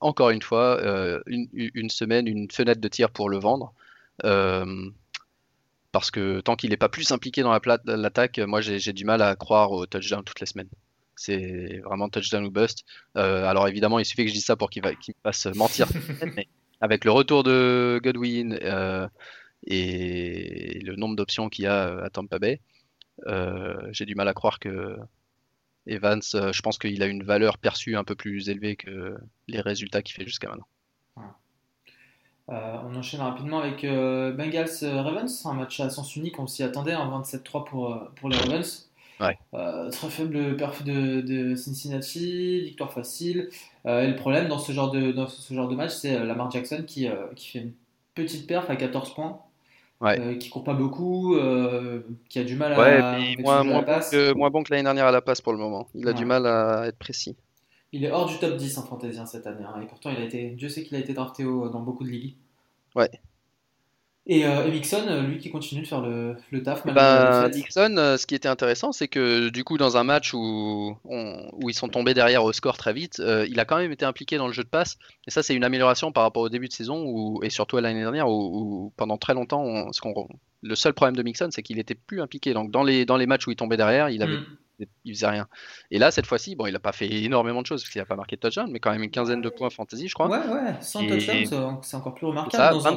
[0.00, 3.72] encore une fois euh, une, semaine, une fenêtre de tir pour le vendre.
[5.92, 9.34] Parce que tant qu'il n'est pas plus impliqué dans l'attaque, moi j'ai du mal à
[9.36, 10.68] croire au touchdown toutes les semaines.
[11.20, 12.84] C'est vraiment touchdown ou bust.
[13.18, 15.86] Euh, alors évidemment, il suffit que je dise ça pour qu'il me fasse mentir.
[16.34, 16.48] mais
[16.80, 19.06] avec le retour de Godwin euh,
[19.66, 22.62] et le nombre d'options qu'il y a à Tampa Bay,
[23.26, 24.96] euh, j'ai du mal à croire que
[25.86, 29.60] Evans, euh, je pense qu'il a une valeur perçue un peu plus élevée que les
[29.60, 30.68] résultats qu'il fait jusqu'à maintenant.
[32.48, 36.62] Euh, on enchaîne rapidement avec euh, Bengals Ravens, un match à sens unique, on s'y
[36.62, 38.89] attendait, en hein, 27-3 pour, pour les Ravens.
[39.20, 39.38] Ouais.
[39.90, 43.48] très faible perf de, de, Cincinnati, victoire facile.
[43.84, 46.84] et le problème dans ce genre de, dans ce genre de match, c'est Lamar Jackson
[46.86, 47.72] qui, qui fait une
[48.14, 49.38] petite perf à 14 points.
[50.00, 50.38] Ouais.
[50.38, 51.36] qui court pas beaucoup,
[52.30, 55.06] qui a du mal à, ouais, moins, moins, bon que, moins, bon que, l'année dernière
[55.06, 55.88] à la passe pour le moment.
[55.94, 57.36] Il a du mal à être précis.
[57.92, 60.16] Il est hors du top 10 en fantasy hein, cette année, hein, et pourtant il
[60.16, 62.36] a été, Dieu sait qu'il a été drafté dans beaucoup de ligues.
[62.94, 63.10] Ouais.
[64.26, 66.86] Et, euh, euh, lui qui continue de faire le, le taf.
[66.86, 70.96] Bah, Mixon, euh, ce qui était intéressant, c'est que du coup, dans un match où,
[71.04, 74.04] où ils sont tombés derrière au score très vite, euh, il a quand même été
[74.04, 74.98] impliqué dans le jeu de passe.
[75.26, 77.80] Et ça, c'est une amélioration par rapport au début de saison où, et surtout à
[77.80, 80.00] l'année dernière où, pendant très longtemps, on, ce
[80.62, 82.52] le seul problème de Mixon, c'est qu'il était plus impliqué.
[82.52, 84.46] Donc dans les, dans les matchs où il tombait derrière, il avait mm
[85.04, 85.48] il faisait rien.
[85.90, 88.06] Et là, cette fois-ci, bon, il n'a pas fait énormément de choses parce qu'il n'a
[88.06, 90.28] pas marqué de touchdown, mais quand même une quinzaine de points fantasy, je crois.
[90.28, 92.80] Ouais, ouais, sans touchdown, c'est encore plus remarquable.
[92.80, 92.90] Ça,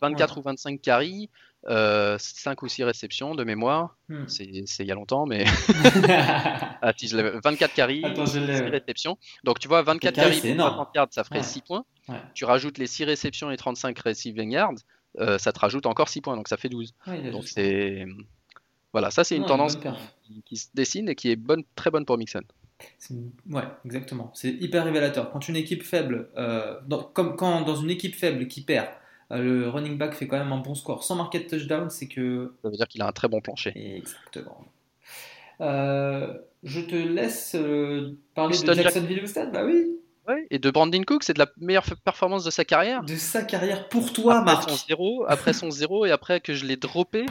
[0.00, 1.30] 24, ou 25 carries,
[1.64, 2.16] 5 euh,
[2.62, 3.96] ou 6 réceptions de mémoire.
[4.08, 4.26] Hmm.
[4.26, 5.44] C'est il y a longtemps, mais.
[6.82, 8.38] 24 carries, 6
[8.70, 9.18] réceptions.
[9.44, 11.84] Donc tu vois, 24 carries 30 yards, ça ferait 6 points.
[12.34, 14.74] Tu rajoutes les 6 réceptions et 35 receiving yards,
[15.18, 16.94] euh, ça te rajoute encore 6 points, donc ça fait 12.
[17.32, 18.06] donc c'est.
[18.92, 19.78] Voilà, ça c'est une tendance
[20.46, 22.42] qui, se dessine et qui est bonne, très bonne pour Mixon.
[23.50, 24.30] Ouais, exactement.
[24.34, 25.30] C'est hyper révélateur.
[25.30, 26.76] Quand une équipe faible, euh,
[27.12, 28.88] comme quand dans une équipe faible qui perd,
[29.30, 32.08] euh, le running back fait quand même un bon score sans marquer de touchdown, c'est
[32.08, 32.54] que.
[32.62, 33.72] Ça veut dire qu'il a un très bon plancher.
[33.74, 34.64] Exactement.
[35.60, 37.56] Euh, je te laisse
[38.34, 39.98] parler de Jacksonville Stade, bah oui.
[40.28, 43.02] Ouais, et de Brandon Cook, c'est de la meilleure performance de sa carrière.
[43.02, 46.66] De sa carrière pour toi, après Son zéro, après son zéro et après que je
[46.66, 47.24] l'ai droppé.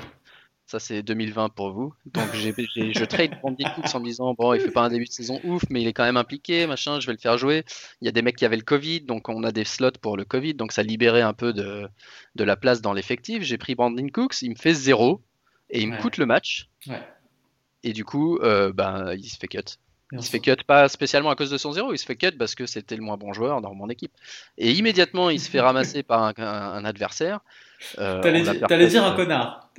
[0.68, 1.94] Ça, c'est 2020 pour vous.
[2.06, 5.12] Donc, je trade Brandon Cooks en me disant, bon, il fait pas un début de
[5.12, 7.64] saison ouf, mais il est quand même impliqué, machin, je vais le faire jouer.
[8.02, 10.18] Il y a des mecs qui avaient le Covid, donc on a des slots pour
[10.18, 11.88] le Covid, donc ça libérait un peu de,
[12.36, 13.44] de la place dans l'effectif.
[13.44, 15.22] J'ai pris Brandon Cooks, il me fait zéro,
[15.70, 16.70] et il me coûte le match.
[17.84, 19.60] Et du coup, euh, ben, il se fait cut.
[20.14, 22.32] Il se fait cut pas spécialement à cause de son zéro, il se fait cut
[22.32, 24.14] parce que c'était le moins bon joueur dans mon équipe.
[24.58, 27.42] Et immédiatement, il se fait ramasser par un, adversaire.
[28.00, 29.70] Euh, T'allais dire un connard.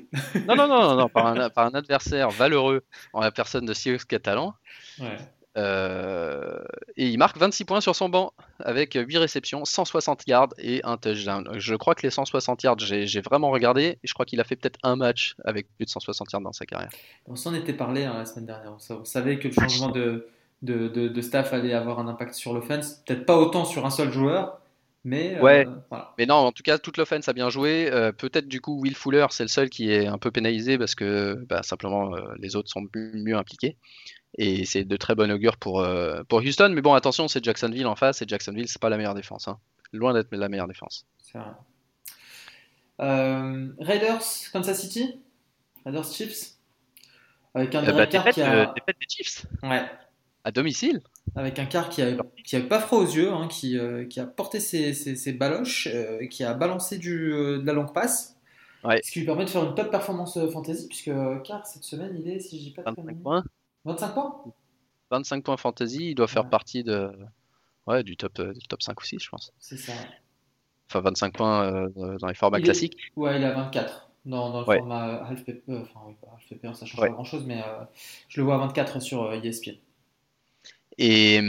[0.46, 4.04] Non, non, non, non, par, un, par, un, adversaire valeureux en la personne de Sirius
[4.04, 4.54] Catalan.
[5.00, 5.16] Ouais.
[5.58, 6.62] Euh,
[6.96, 10.96] et il marque 26 points sur son banc avec 8 réceptions, 160 yards et un
[10.96, 11.48] touchdown.
[11.54, 14.54] Je crois que les 160 yards, j'ai vraiment regardé et je crois qu'il a fait
[14.54, 16.90] peut-être un match avec plus de 160 yards dans sa carrière.
[17.26, 18.72] On s'en était parlé hein, la semaine dernière.
[18.72, 20.28] On savait que le changement de,
[20.62, 23.02] de, de, staff allait avoir un impact sur l'offense.
[23.06, 24.60] Peut-être pas autant sur un seul joueur.
[25.04, 25.64] Mais, euh,
[26.18, 27.88] mais non, en tout cas, toute l'offense a bien joué.
[27.90, 30.94] Euh, peut-être du coup, Will Fuller, c'est le seul qui est un peu pénalisé parce
[30.94, 33.76] que bah, simplement les autres sont mieux impliqués.
[34.36, 36.70] Et c'est de très bon augure pour, euh, pour Houston.
[36.74, 38.20] Mais bon, attention, c'est Jacksonville en face.
[38.22, 39.48] Et Jacksonville, c'est pas la meilleure défense.
[39.48, 39.58] Hein.
[39.92, 41.06] Loin d'être la meilleure défense.
[41.22, 41.50] C'est vrai.
[43.00, 45.20] Euh, Raiders, Kansas City?
[45.84, 46.56] Raiders Chiefs
[47.54, 48.66] Avec un bah, qui a...
[48.66, 49.84] des Chiefs Ouais.
[50.44, 51.00] À domicile?
[51.34, 54.60] Avec un quart qui a pas froid aux yeux, hein, qui, euh, qui a porté
[54.60, 55.88] ses, ses, baloches,
[56.30, 58.36] qui a balancé du, de la longue passe.
[58.84, 59.00] Ouais.
[59.02, 61.10] Ce qui lui permet de faire une top performance fantasy, puisque
[61.44, 63.44] Car cette semaine il est, si je dis pas de 25 points.
[63.84, 64.44] 25 points?
[65.10, 67.10] 25 points fantasy, il doit faire partie de,
[67.86, 69.52] ouais, du, top, euh, du top 5 ou 6, je pense.
[69.58, 69.92] C'est ça.
[70.88, 72.96] Enfin, 25 points euh, dans les formats classiques.
[73.16, 75.68] Ouais, il a 24 dans, dans le format half PP.
[75.68, 77.62] Euh, enfin, oui, pas half PP, ça change pas grand chose, mais
[78.28, 79.76] je le vois à 24 sur ESPN.
[80.98, 81.40] Et.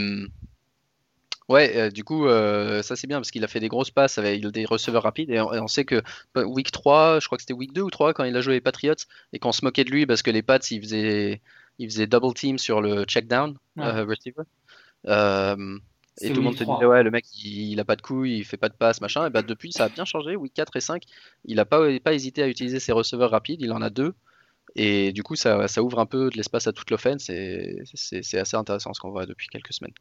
[1.48, 4.64] Ouais, du coup, ça c'est bien parce qu'il a fait des grosses passes avec des
[4.64, 6.00] receveurs rapides et on, sait que
[6.32, 8.54] bah, week 3, je crois que c'était week 2 ou 3 quand il a joué
[8.54, 8.94] les Patriots
[9.32, 11.40] et qu'on se moquait de lui parce que les Pats ils faisaient
[11.80, 14.42] il faisait double team sur le check down euh, receiver.
[15.06, 15.78] Euh,
[16.20, 18.44] et tout le monde te disait, ouais, le mec, il, a pas de couilles, il
[18.44, 19.26] fait pas de passe, machin.
[19.26, 20.36] Et bah, depuis, ça a bien changé.
[20.36, 21.02] Week 4 et 5,
[21.46, 23.62] il a pas, pas hésité à utiliser ses receveurs rapides.
[23.62, 24.12] Il en a deux.
[24.76, 27.28] Et du coup, ça, ça ouvre un peu de l'espace à toute l'offense.
[27.28, 29.94] Et c'est assez intéressant ce qu'on voit depuis quelques semaines.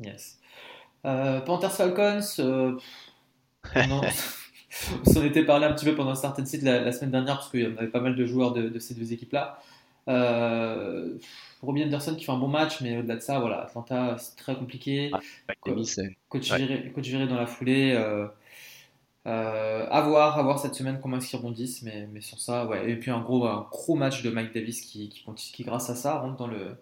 [0.00, 0.38] Yes.
[1.04, 2.76] Euh, Panthers Falcons, euh,
[3.76, 4.02] on
[5.04, 7.60] s'en était parlé un petit peu pendant certaines sites la, la semaine dernière parce qu'il
[7.60, 9.60] y avait pas mal de joueurs de, de ces deux équipes-là.
[10.08, 11.18] Euh,
[11.62, 14.54] Robbie Anderson qui fait un bon match, mais au-delà de ça, voilà, Atlanta, c'est très
[14.54, 15.10] compliqué.
[15.12, 15.20] Ah,
[16.28, 17.94] coach, viré, dans la foulée.
[19.28, 22.40] Euh, euh, à voir, à voir cette semaine comment est-ce qu'ils rebondissent, mais, mais sur
[22.40, 22.90] ça, ouais.
[22.90, 25.94] Et puis un gros, un gros match de Mike Davis qui, qui, qui grâce à
[25.94, 26.76] ça, rentre dans le.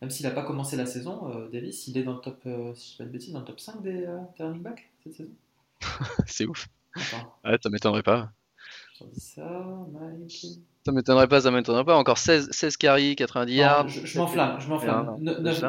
[0.00, 2.74] Même s'il n'a pas commencé la saison, euh, Davis, il est dans le top, euh,
[2.74, 5.30] si je pas de bêtises, dans le top 5 des, des running backs cette saison.
[6.26, 6.68] c'est ouf.
[7.44, 8.30] Ouais, ça m'étonnerait pas.
[9.16, 9.42] Ça,
[9.92, 10.46] Mike.
[10.84, 11.96] Ça m'étonnerait pas, ça m'étonnerait pas.
[11.96, 13.88] Encore 16, 16 carries, 90 yards.
[13.88, 15.16] Je, je m'enflamme, je m'enflamme.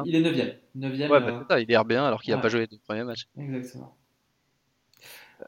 [0.06, 0.56] Il est 9ème.
[0.76, 3.28] 9 ouais, bah, il est RB1 alors qu'il n'a pas joué les deux premiers matchs.
[3.38, 3.96] Exactement.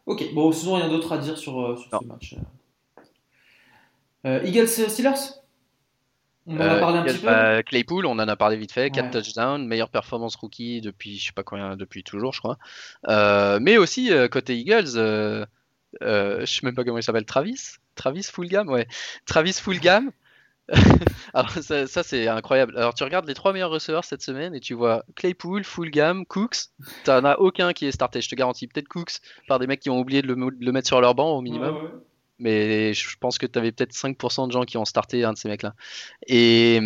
[0.07, 2.35] Ok, bon, sinon rien d'autre à dire sur, sur ce match.
[4.25, 5.13] Euh, Eagles Steelers?
[6.47, 7.25] On en a euh, parlé un petit peu.
[7.25, 8.89] Bah, Claypool, on en a parlé vite fait.
[8.89, 12.57] 4 touchdowns, meilleure performance rookie depuis, je sais pas combien, depuis toujours, je crois.
[13.09, 15.45] Euh, mais aussi, côté Eagles, euh,
[16.01, 17.75] je sais même pas comment il s'appelle, Travis?
[17.95, 18.87] Travis Fullgam Ouais.
[19.25, 20.11] Travis Fullgam.
[21.33, 22.77] Alors, ça, ça c'est incroyable.
[22.77, 26.57] Alors, tu regardes les trois meilleurs receveurs cette semaine et tu vois Claypool, Fullgam, Cooks.
[27.03, 28.67] Tu n'en as aucun qui est starté, je te garantis.
[28.67, 31.41] Peut-être Cooks par des mecs qui ont oublié de le, mettre sur leur banc au
[31.41, 32.01] minimum
[32.39, 35.37] mais je pense que tu avais peut-être 5% de gens qui ont starté un de
[35.37, 35.73] ces mecs-là.
[36.27, 36.79] Et,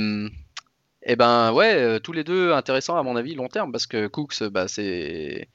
[1.04, 4.08] et ben ouais, euh, tous les deux intéressants à mon avis long terme parce que
[4.08, 5.50] Cooks, bah, c'est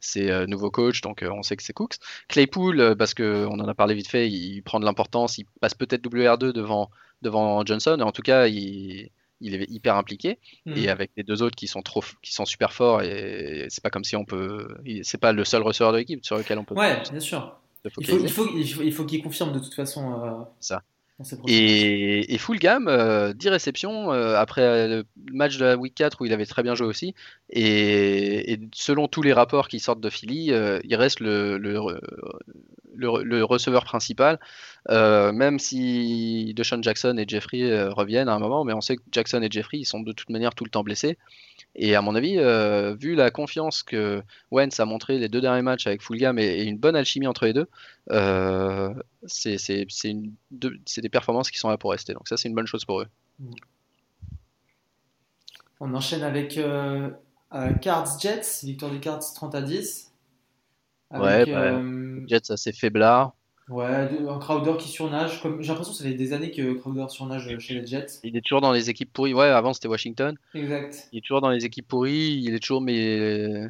[0.00, 1.96] c'est euh, nouveau coach, donc euh, on sait que c'est Cooks.
[2.28, 5.74] Claypool, parce que on en a parlé vite fait, il prend de l'importance, il passe
[5.74, 6.90] peut-être WR2 devant
[7.22, 7.98] devant Johnson.
[8.00, 9.10] En tout cas, il
[9.44, 10.76] il est hyper impliqué mhm.
[10.76, 13.90] et avec les deux autres qui sont trop qui sont super forts et c'est pas
[13.90, 14.68] comme si on peut
[15.02, 18.06] c'est pas le seul receveur de l'équipe sur lequel on peut ouais bien sûr il
[18.06, 20.12] faut, il faut, il faut, qu'il confirme de toute façon.
[20.12, 20.82] Euh, ça.
[21.46, 26.20] Et, et, full gamme, 10 euh, réceptions euh, après le match de la week 4
[26.20, 27.14] où il avait très bien joué aussi.
[27.50, 32.00] Et, selon tous les rapports qui sortent de Philly, il reste le, le,
[32.94, 34.38] le, receveur principal,
[34.88, 38.64] même si DeShaun Jackson et Jeffrey reviennent à un moment.
[38.64, 41.18] Mais on sait que Jackson et Jeffrey sont de toute manière tout le temps blessés.
[41.74, 45.62] Et à mon avis, euh, vu la confiance que Wentz a montré les deux derniers
[45.62, 47.66] matchs avec Fulgham et, et une bonne alchimie entre les deux,
[48.10, 48.92] euh,
[49.24, 52.12] c'est des performances qui sont là pour rester.
[52.12, 53.06] Donc ça, c'est une bonne chose pour eux.
[55.80, 57.10] On enchaîne avec euh,
[57.80, 60.11] Cards Jets, victoire des Cards 30 à 10.
[61.12, 61.80] Ouais, bah,
[62.26, 63.34] Jets assez faiblard.
[63.68, 65.40] Ouais, un Crowder qui surnage.
[65.40, 65.62] Comme...
[65.62, 68.20] J'ai l'impression que ça fait des années que Crowder surnage chez les Jets.
[68.24, 69.34] Il est toujours dans les équipes pourries.
[69.34, 70.36] Ouais, avant c'était Washington.
[70.54, 71.08] Exact.
[71.12, 72.40] Il est toujours dans les équipes pourries.
[72.42, 73.68] Il est toujours, mais.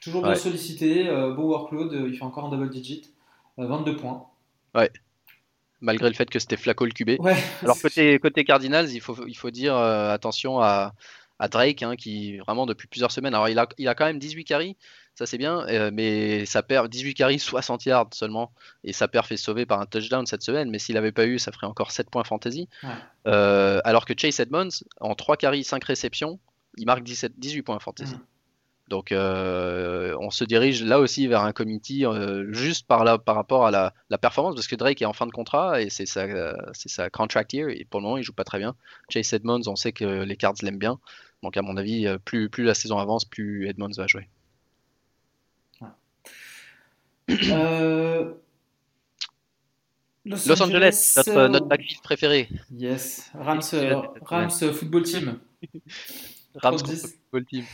[0.00, 1.08] Toujours bien sollicité.
[1.08, 1.92] Euh, beau workload.
[2.08, 3.12] Il fait encore un double digit.
[3.58, 4.26] 22 euh, points.
[4.74, 4.90] Ouais.
[5.80, 7.20] Malgré le fait que c'était Flaco le QB.
[7.20, 7.36] Ouais.
[7.62, 10.94] Alors, côté, côté Cardinals, il faut, il faut dire euh, attention à,
[11.40, 13.34] à Drake, hein, qui vraiment depuis plusieurs semaines.
[13.34, 14.76] Alors, il a, il a quand même 18 carries
[15.14, 19.30] ça c'est bien, euh, mais ça perd 18 carries, 60 yards seulement, et sa perf
[19.30, 21.90] est sauvé par un touchdown cette semaine, mais s'il n'avait pas eu, ça ferait encore
[21.90, 22.68] 7 points fantasy.
[23.26, 24.70] Euh, alors que Chase Edmonds,
[25.00, 26.40] en 3 carries, 5 réceptions,
[26.78, 28.16] il marque 17, 18 points fantasy.
[28.88, 32.04] Donc euh, on se dirige là aussi vers un committee
[32.48, 35.30] juste par, là, par rapport à la, performance, parce que Drake est en fin de
[35.30, 38.74] contrat et c'est sa, contract year, et pour le moment il joue pas très bien.
[39.10, 40.98] Chase Edmonds, on sait que les Cards l'aiment bien,
[41.42, 44.28] donc à mon avis, plus, plus la saison avance, plus Edmonds va jouer.
[47.30, 48.32] Euh,
[50.24, 52.48] Los, Angeles, notre, notre backfield préféré.
[52.70, 53.62] Yes, Rams,
[54.22, 55.38] Rams Football Team.
[56.54, 57.64] Rams Football Team.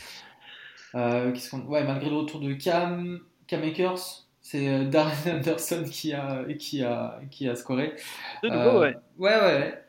[0.95, 1.35] Euh,
[1.67, 6.83] ouais, malgré le retour de Cam, Cam Akers, c'est euh, Darren Anderson qui a, qui
[6.83, 7.95] a, qui a scoré.
[8.43, 8.95] De nouveau, ouais.
[9.17, 9.83] Ouais, ouais.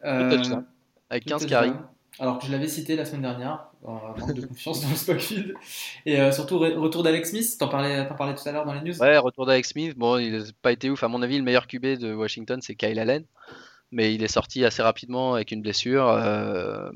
[1.09, 1.73] Avec 15 carries.
[2.19, 5.55] Alors que je l'avais cité la semaine dernière, manque de confiance dans le Stockfield.
[6.07, 9.01] Et euh, surtout, retour d'Alex Smith, t'en parlais, parlais tout à l'heure dans les news.
[9.01, 9.97] Ouais, retour d'Alex Smith.
[9.97, 11.03] Bon, il n'a pas été ouf.
[11.03, 13.25] À mon avis, le meilleur QB de Washington, c'est Kyle Allen.
[13.93, 16.91] Mais il est sorti assez rapidement avec une blessure euh,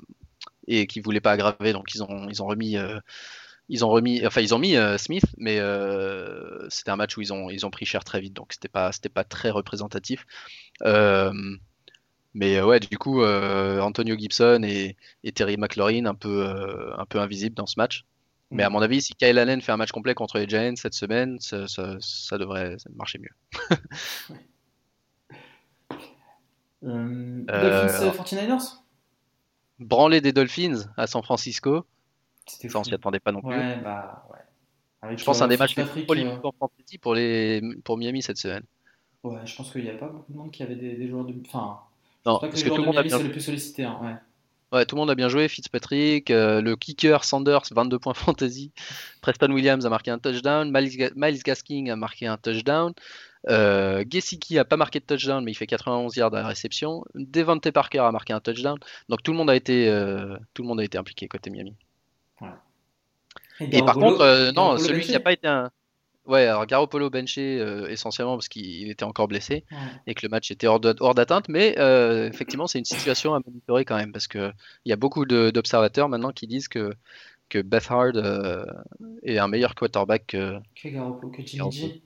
[0.69, 1.73] et qui voulait pas aggraver.
[1.73, 2.77] Donc, ils ont, ils ont remis.
[2.77, 2.99] Euh,
[3.71, 5.59] ils ont remis, enfin ils ont mis Smith, mais
[6.69, 8.93] c'était un match où ils ont, ils ont pris cher très vite, donc c'était pas,
[8.93, 10.27] c'était pas très représentatif.
[12.35, 14.97] Mais euh, ouais, du coup, euh, Antonio Gibson et,
[15.33, 18.05] Terry McLaurin un peu, euh, un peu invisibles dans ce match.
[18.51, 18.73] Mais à mm.
[18.73, 21.59] mon avis, si Kyle Allen fait un match complet contre les Giants cette semaine, ça,
[22.39, 23.31] devrait marcher mieux.
[26.83, 28.81] Dolphins 49ers
[29.79, 31.87] Branler des Dolphins à San Francisco.
[32.47, 33.57] Ça, on s'y attendait pas non plus.
[33.57, 35.17] Ouais, bah, ouais.
[35.17, 38.65] je pense un des matchs les plus pour, les, pour Miami cette semaine.
[39.23, 41.25] Ouais, je pense qu'il n'y a pas beaucoup de monde qui avait des, des joueurs
[41.25, 41.35] de.
[41.47, 41.81] Enfin,
[42.27, 43.85] non, parce que, tout le monde a bien le plus sollicité.
[43.85, 44.15] Hein, ouais.
[44.73, 45.47] Ouais, tout le monde a bien joué.
[45.49, 48.73] Fitzpatrick, euh, le kicker Sanders, 22 points fantasy.
[49.21, 50.71] Preston Williams a marqué un touchdown.
[50.73, 52.93] Miles, Gasking a marqué un touchdown.
[53.51, 57.05] Euh, Gesicki a pas marqué de touchdown, mais il fait 91 yards à la réception.
[57.15, 58.79] Devante Parker a marqué un touchdown.
[59.09, 61.75] Donc tout le monde a été, euh, tout le monde a été impliqué côté Miami.
[62.41, 62.49] Ouais.
[63.61, 65.71] Et, par contre, euh, non, celui qui n'a pas été un.
[66.27, 69.65] Ouais, alors Garoppolo benché euh, essentiellement parce qu'il était encore blessé
[70.07, 73.85] et que le match était hors d'atteinte, mais euh, effectivement c'est une situation à monitorer
[73.85, 74.55] quand même parce qu'il
[74.87, 76.95] y a beaucoup d'observateurs maintenant qui disent que,
[77.51, 78.65] que Beth Hard euh,
[79.23, 82.03] est un meilleur quarterback que, que, Garoppolo, que Jimmy G.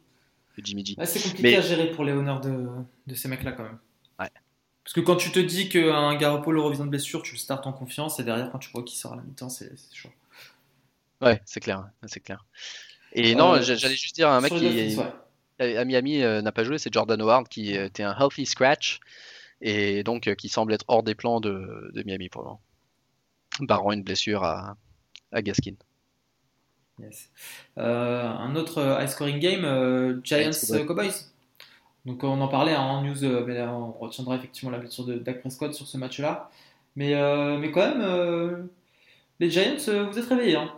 [0.64, 0.96] Jimmy G.
[1.04, 2.66] c'est compliqué à gérer pour les honneurs de,
[3.06, 3.78] de ces mecs-là quand même.
[4.18, 4.30] Ouais.
[4.82, 7.72] Parce que quand tu te dis qu'un Garoppolo revient de blessure, tu le startes en
[7.72, 10.10] confiance et derrière, quand tu vois qu'il sort à la mi-temps, c'est chaud.
[11.20, 12.44] Ouais, c'est clair, c'est clair.
[13.12, 14.96] Et non, Euh, j'allais juste dire un mec qui
[15.60, 15.76] ouais.
[15.76, 19.00] à Miami euh, n'a pas joué, c'est Jordan Howard qui était un healthy scratch
[19.60, 22.60] et donc euh, qui semble être hors des plans de, de Miami pour le moment,
[23.60, 24.76] barrant une blessure à,
[25.32, 25.74] à Gaskin.
[27.00, 27.30] Yes.
[27.78, 30.86] Euh, un autre high scoring game, euh, Giants Cowboys.
[30.86, 31.14] Cowboys.
[32.04, 35.04] Donc on en parlait hein, en news, euh, mais là, on retiendra effectivement la blessure
[35.04, 36.50] de Dak Prescott sur ce match-là.
[36.96, 37.14] Mais,
[37.58, 38.68] mais quand même,
[39.38, 39.76] les Giants,
[40.10, 40.56] vous êtes réveillés.
[40.56, 40.72] Hein.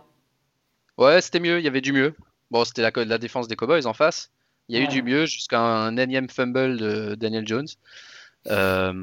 [1.01, 2.15] Ouais, c'était mieux, il y avait du mieux.
[2.51, 4.31] Bon, c'était la, la défense des Cowboys en face.
[4.67, 7.67] Il y a eu du mieux jusqu'à un énième fumble de Daniel Jones.
[8.47, 8.93] Euh,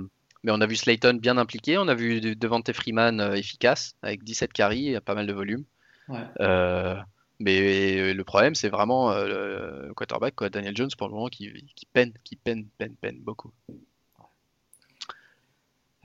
[0.45, 3.95] mais on a vu Slayton bien impliqué, on a vu de- Devante Freeman euh, efficace
[4.03, 5.65] avec 17 carries, et pas mal de volume.
[6.09, 6.25] Ouais.
[6.41, 6.97] Euh,
[7.41, 11.53] mais le problème, c'est vraiment euh, le quarterback, quoi, Daniel Jones, pour le moment, qui,
[11.75, 13.53] qui peine, qui peine, peine, peine beaucoup.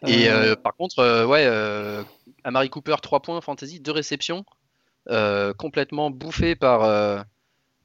[0.05, 1.47] Et Euh, par contre, ouais,
[2.43, 4.43] Amari Cooper, 3 points fantasy, 2 réceptions,
[5.57, 7.21] complètement bouffé par, euh,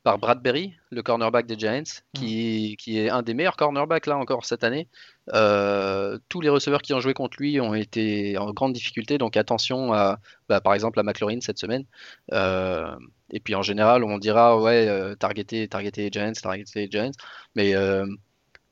[0.05, 4.47] par Bradbury, le cornerback des Giants, qui, qui est un des meilleurs cornerbacks là encore
[4.47, 4.89] cette année.
[5.35, 9.37] Euh, tous les receveurs qui ont joué contre lui ont été en grande difficulté, donc
[9.37, 11.85] attention à, bah, par exemple, à McLaurin cette semaine.
[12.33, 12.97] Euh,
[13.31, 17.11] et puis en général, on dira, ouais, euh, targeter, targeter les Giants, targeter les Giants,
[17.55, 18.07] mais, euh,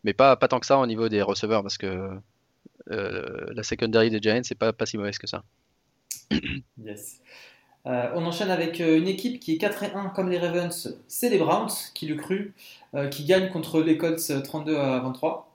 [0.05, 2.11] mais pas, pas tant que ça au niveau des receveurs, parce que
[2.91, 5.43] euh, la secondary des Giants, c'est pas, pas si mauvaise que ça.
[6.79, 7.21] Yes.
[7.87, 10.99] Euh, on enchaîne avec euh, une équipe qui est 4 et 1 comme les Ravens,
[11.07, 12.55] c'est les Browns, qui le cru,
[12.95, 15.53] euh, qui gagnent contre les Colts euh, 32 à 23,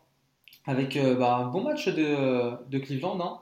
[0.66, 3.40] avec euh, bah, un bon match de, de Cleveland, hein.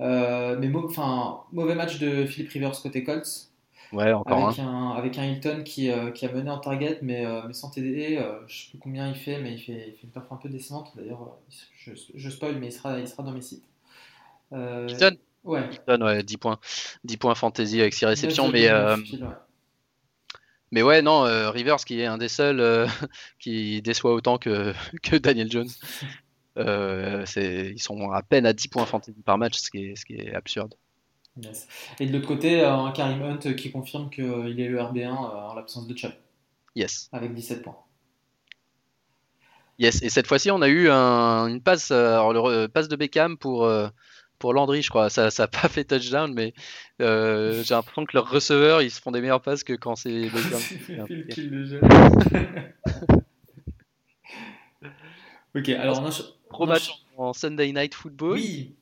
[0.00, 3.48] Euh, mais enfin, mauvais match de Philip Rivers côté Colts,
[3.92, 7.24] Ouais, encore avec un, avec un Hilton qui, euh, qui a mené en target, mais,
[7.24, 9.92] euh, mais sans TD, euh, je sais plus combien il fait, mais il fait, il
[9.94, 11.36] fait une perf un peu décevante, d'ailleurs,
[11.78, 13.64] je, je spoil, mais il sera, il sera dans mes sites.
[14.52, 15.68] Euh, Hilton Ouais.
[15.72, 16.58] Hilton, ouais, 10 points.
[17.04, 18.96] 10 points fantasy avec 6 réceptions, 9,9 mais, euh,
[20.70, 22.86] mais ouais, non, euh, Rivers qui est un des seuls euh,
[23.38, 24.72] qui déçoit autant que,
[25.02, 25.68] que Daniel Jones.
[26.58, 30.04] Euh, ils sont à peine à 10 points fantasy par match, ce qui est, ce
[30.04, 30.74] qui est absurde.
[31.40, 31.68] Yes.
[32.00, 35.54] Et de l'autre côté, un Karim Hunt qui confirme qu'il est le RB1 euh, en
[35.54, 36.12] l'absence de Chubb,
[36.74, 37.08] Yes.
[37.12, 37.76] avec 17 points.
[39.78, 40.02] Yes.
[40.02, 43.70] Et cette fois-ci, on a eu un- une passe, alors le passe de Beckham pour,
[44.38, 45.10] pour Landry, je crois.
[45.10, 46.54] Ça n'a pas fait touchdown, mais
[47.00, 50.28] euh, j'ai l'impression que leurs receveurs, ils se font des meilleures passes que quand c'est
[55.54, 56.10] ok, alors on
[56.50, 58.34] Gros match en Sunday Night Football.
[58.34, 58.74] Oui,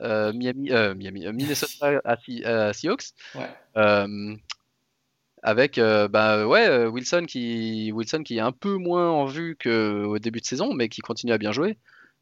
[0.00, 3.06] Euh, Miami, euh, Miami, euh, Minnesota à, Se- à Seahawks.
[3.34, 3.48] ouais.
[3.76, 4.36] Euh,
[5.42, 9.56] avec euh, bah, ouais, euh, Wilson, qui, Wilson qui est un peu moins en vue
[9.60, 11.78] qu'au début de saison, mais qui continue à bien jouer.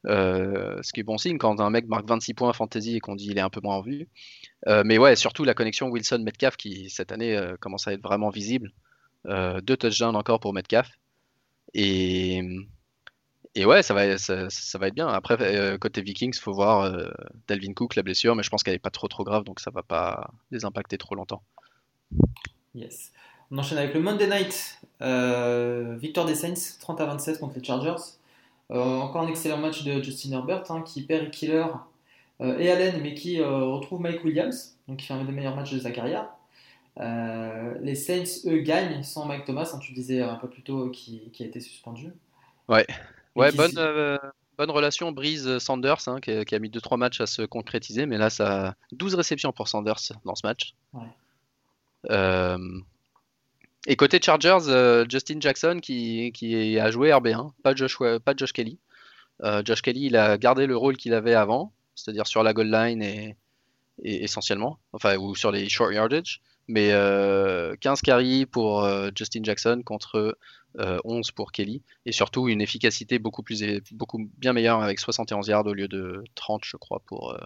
[0.07, 3.17] Euh, ce qui est bon signe quand un mec marque 26 points fantasy et qu'on
[3.17, 4.09] dit il est un peu moins en vue.
[4.69, 8.31] Euh, mais ouais, surtout la connexion Wilson-Metcalf qui cette année euh, commence à être vraiment
[8.31, 8.73] visible.
[9.29, 10.89] Deux touchdowns encore pour Metcalf.
[11.75, 12.41] Et,
[13.57, 15.09] et ouais, ça va, ça, va être bien.
[15.09, 16.97] Après, côté Vikings, faut voir
[17.49, 19.73] Dalvin Cook, la blessure, mais je pense qu'elle est pas trop trop grave, donc ça
[19.73, 21.43] va pas les impacter trop longtemps.
[22.77, 23.11] Yes.
[23.51, 24.79] On enchaîne avec le Monday Night.
[26.01, 28.17] Victoire des Saints, 30 à 27 contre les Chargers.
[28.73, 31.67] Euh, encore un excellent match de Justin Herbert hein, qui perd Killer
[32.41, 35.55] euh, et Allen, mais qui euh, retrouve Mike Williams, donc qui fait un des meilleurs
[35.57, 36.29] matchs de sa carrière.
[36.99, 41.31] Les Saints, eux, gagnent sans Mike Thomas, hein, tu disais un peu plus tôt, qui,
[41.33, 42.13] qui a été suspendu.
[42.69, 42.87] Ouais.
[43.35, 44.19] Bonne,
[44.57, 48.17] bonne relation Breeze-Sanders, hein, qui, a- qui a mis 2-3 matchs à se concrétiser, mais
[48.17, 50.75] là, ça 12 réceptions pour Sanders dans ce match.
[50.95, 51.03] Ouais.
[52.11, 52.59] Euh,
[53.87, 58.53] Et côté Chargers, euh, Justin Jackson qui, qui a joué RB1, pas Josh, pas Josh
[58.53, 58.79] Kelly.
[59.43, 62.71] Euh, Josh Kelly, il a gardé le rôle qu'il avait avant, c'est-à-dire sur la goal
[62.71, 63.37] line et,
[64.03, 66.41] et essentiellement, enfin, ou sur les short yardage.
[66.69, 70.37] Mais euh, 15 carries pour euh, Justin Jackson contre
[70.79, 71.83] euh, 11 pour Kelly.
[72.05, 73.63] Et surtout une efficacité beaucoup, plus,
[73.93, 77.39] beaucoup bien meilleure avec 71 yards au lieu de 30, je crois, pour, euh,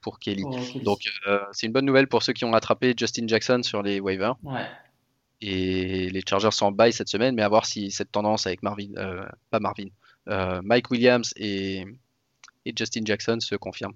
[0.00, 0.42] pour Kelly.
[0.42, 0.80] Kelly.
[0.80, 4.00] Donc euh, c'est une bonne nouvelle pour ceux qui ont attrapé Justin Jackson sur les
[4.00, 4.34] waivers.
[4.42, 4.66] Ouais.
[5.40, 8.62] Et les Chargers sont en bail cette semaine, mais à voir si cette tendance avec
[8.62, 9.86] Marvin, euh, pas Marvin,
[10.28, 11.84] euh, Mike Williams et,
[12.64, 13.92] et Justin Jackson se confirme.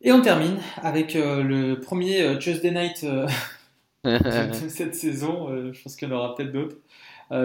[0.00, 3.04] Et on termine avec euh, le premier Tuesday Night
[4.04, 5.72] de cette saison.
[5.72, 6.76] Je pense qu'il y en aura peut-être d'autres.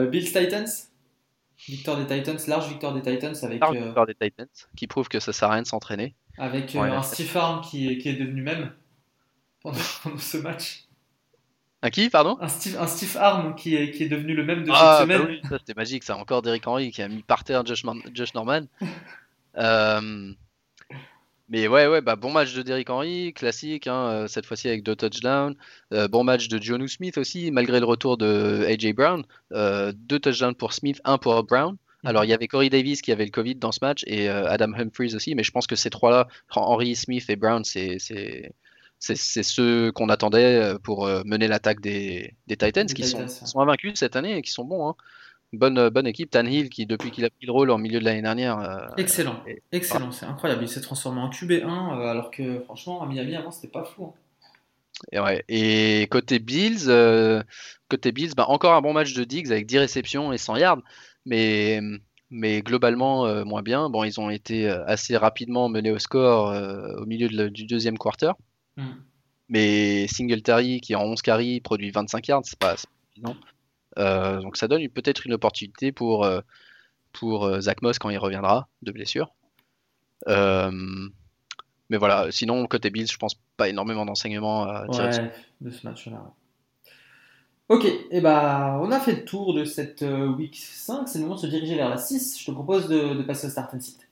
[0.09, 0.67] Bills Titans.
[1.67, 5.19] Victoire des Titans, large victoire des Titans avec, Large victoire des Titans, qui prouve que
[5.19, 6.13] ça sert à rien de s'entraîner.
[6.37, 8.71] avec Ouais, un Steve Arm qui, est- qui est devenu même
[9.61, 10.83] pendant, pendant ce match.
[11.83, 14.63] Un qui, pardon un Steve, un Steve Arm qui est, qui est devenu le même
[14.63, 15.27] de Ah, cette bah semaine.
[15.29, 16.17] oui, ça c'était magique, ça.
[16.17, 18.61] Encore Derrick Henry qui a mis par terre Josh, Man- Josh Norman.
[19.59, 20.33] Euh,
[21.49, 24.83] Mais ouais, ouais, bah bon match de Derrick Henry, classique, hein, euh, cette fois-ci avec
[24.83, 25.55] deux touchdowns.
[25.93, 29.23] Euh, bon match de Jonu Smith aussi, malgré le retour de AJ Brown.
[29.53, 31.75] Euh, deux touchdowns pour Smith, un pour Brown.
[32.03, 34.73] Alors il y avait Corey Davis qui avait le Covid dans ce match et Adam
[34.77, 37.97] Humphries aussi, mais je pense que ces trois-là, Henry, Smith et Brown, c'est
[38.99, 43.59] c'est ceux qu'on attendait euh, pour euh, mener l'attaque des, des Titans, qui sont, sont
[43.59, 44.89] invaincus cette année et qui sont bons.
[44.89, 44.95] Hein.
[45.53, 48.05] Bonne, euh, bonne équipe, Tannehill qui depuis qu'il a pris le rôle en milieu de
[48.05, 50.63] l'année dernière, euh, Excellent, et- excellent, c'est incroyable.
[50.63, 54.05] Il s'est transformé en QB1 euh, alors que franchement à Miami avant c'était pas fou.
[54.05, 54.13] hein.
[55.11, 55.43] Et, ouais.
[55.47, 57.43] Et côté Bills, euh,
[57.87, 60.81] côté Bills, bah, encore un bon match de Diggs avec 10 réceptions et 100 yards,
[61.25, 61.79] mais,
[62.31, 63.89] mais globalement moins bien.
[63.89, 66.51] Bon, ils ont été assez rapidement menés au score
[66.99, 68.31] au milieu de du deuxième quarter,
[68.77, 68.93] Hmm.
[69.49, 73.35] mais Singletary qui en 11 carries produit 25 yards, c'est pas, suffisant.
[73.97, 76.41] Euh, donc ça donne peut-être une opportunité pour, euh,
[77.11, 79.33] pour euh, Zach Moss quand il reviendra de blessure.
[80.27, 80.71] Euh,
[81.89, 85.09] mais voilà, sinon côté Bills, je pense pas énormément d'enseignements à tirer.
[85.09, 86.17] Ouais, de ce match-là.
[86.17, 86.91] ouais.
[87.69, 90.01] Ok, et bah on a fait le tour de cette
[90.37, 92.39] week 5, c'est le moment de se diriger vers la 6.
[92.39, 94.07] Je te propose de, de passer au start and sit.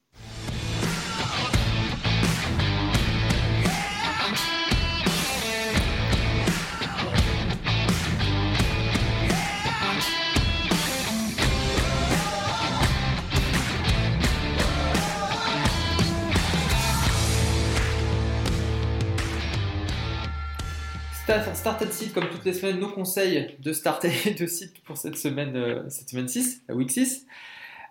[21.66, 24.84] Start, start and sit, comme toutes les semaines, nos conseils de start et de sit
[24.84, 27.26] pour cette semaine, euh, cette semaine 6, la week 6.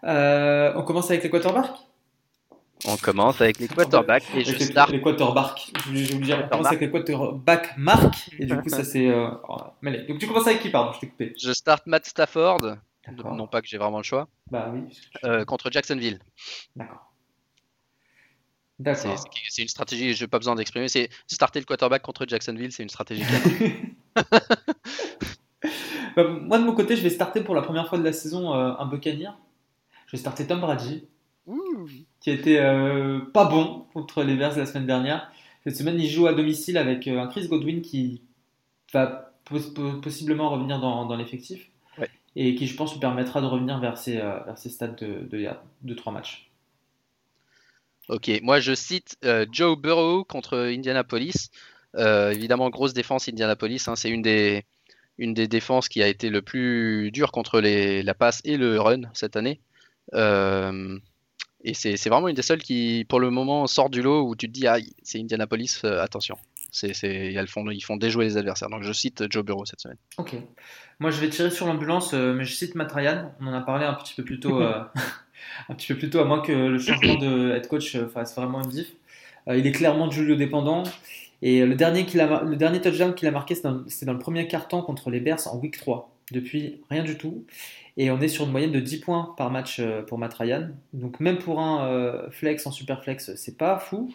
[0.05, 1.75] Euh, on commence avec les quarterbacks?
[2.87, 4.91] On commence avec les quarterbacks et je Avec les, start.
[4.93, 5.73] les quarterbacks.
[5.89, 9.09] Je je voulais dire, on commence avec les quarterbacks marques, et du coup, ça c'est.
[9.09, 9.31] Euh.
[10.09, 10.93] Donc tu commences avec qui, pardon?
[10.93, 11.35] Je t'ai coupé.
[11.37, 12.77] Je start Matt Stafford,
[13.25, 14.83] non pas que j'ai vraiment le choix, Bah oui.
[15.25, 16.21] euh, contre Jacksonville.
[16.77, 17.13] D'accord.
[18.79, 19.25] C'est D'accord.
[19.49, 20.89] c'est- une stratégie, je n'ai pas besoin d'exprimer.
[20.89, 23.23] C'est starter le quarterback contre Jacksonville, c'est une stratégie.
[26.17, 28.55] Bah, moi, de mon côté, je vais starter pour la première fois de la saison
[28.55, 29.37] euh, un Buccaneer.
[30.07, 31.09] Je vais starter Tom Brady.
[32.21, 35.31] qui était euh, pas bon contre les Bears la semaine dernière.
[35.65, 38.23] Cette semaine, il joue à domicile avec euh, un Chris Godwin qui
[38.93, 41.69] va pos- po- possiblement revenir dans, dans l'effectif
[41.99, 42.09] Ouais.
[42.37, 45.27] et qui, je pense, lui permettra de revenir vers ses, euh, vers ses stades de,
[45.27, 46.49] de, y a 2-3 matchs.
[48.09, 51.51] Ok, moi je cite euh, Joe Burrow contre Indianapolis.
[51.97, 53.89] Euh, évidemment, grosse défense Indianapolis.
[53.89, 54.65] hein, c'est une des,
[55.17, 58.81] une des défenses qui a été le plus dure contre les, la passe et le
[58.81, 59.61] run cette année.
[60.13, 60.99] Euh,
[61.63, 64.37] et c'est c'est vraiment une des seules qui, pour le moment, sort du lot où
[64.37, 66.37] tu te dis, ah, c'est Indianapolis, attention.
[66.71, 68.69] C'est, c'est, elles font, ils font déjouer les adversaires.
[68.69, 69.97] Donc je cite Joe Burrow cette semaine.
[70.19, 70.35] Ok.
[70.99, 73.33] Moi, je vais tirer sur l'ambulance, mais je cite Matt Ryan.
[73.41, 74.61] On en a parlé un petit peu plus tôt,
[75.69, 78.35] un petit peu plus tôt, à moins que le changement de head coach euh, fasse
[78.37, 78.93] vraiment une diff.
[79.49, 80.83] Euh, il est clairement Julio dépendant.
[81.43, 84.19] Et le dernier, qu'il a, mar- le dernier touchdown qu'il a marqué, c'est dans, le
[84.19, 86.11] premier quart-temps contre les Bears en week 3.
[86.33, 87.45] Depuis, rien du tout.
[87.97, 90.71] Et on est sur une moyenne de 10 points par match euh, pour Matt Ryan.
[90.95, 94.13] Donc même pour un euh, flex en super flex, c'est pas fou.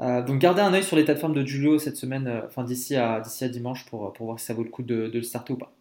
[0.00, 2.62] Euh, donc gardez un œil sur l'état de forme de Julio cette semaine, euh, enfin
[2.64, 5.18] d'ici à, d'ici à dimanche pour, pour voir si ça vaut le coup de, de
[5.18, 5.72] le starter ou pas.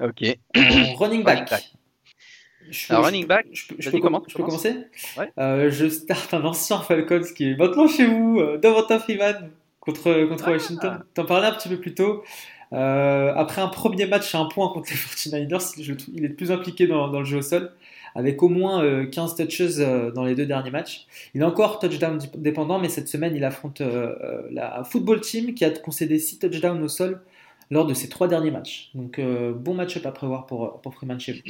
[0.00, 0.24] Ok.
[0.98, 1.48] Running back.
[2.70, 4.76] Je Alors, je running back, je, peux- je commencer
[5.18, 5.30] Ouais.
[5.38, 9.50] Euh, Je starte un ancien Falcons qui est maintenant chez vous, euh, Davanta Freeman
[9.80, 10.50] contre, contre Ah.
[10.52, 11.04] Washington.
[11.14, 12.22] T'en parlais un petit peu plus tôt.
[12.72, 14.96] Euh, après un premier match à un point contre les
[15.46, 17.70] 49ers, je le trouve- il est plus impliqué dans, dans le jeu au sol,
[18.16, 19.76] avec au moins euh, 15 touches
[20.14, 21.06] dans les deux derniers matchs.
[21.34, 23.80] Il est encore touchdown dépendant, mais cette semaine, il affronte
[24.50, 27.20] la football team qui a concédé 6 touchdowns au sol
[27.70, 28.90] lors de ses trois derniers matchs.
[28.94, 31.40] Donc, euh, bon match-up à prévoir pour, pour Freeman chez vous.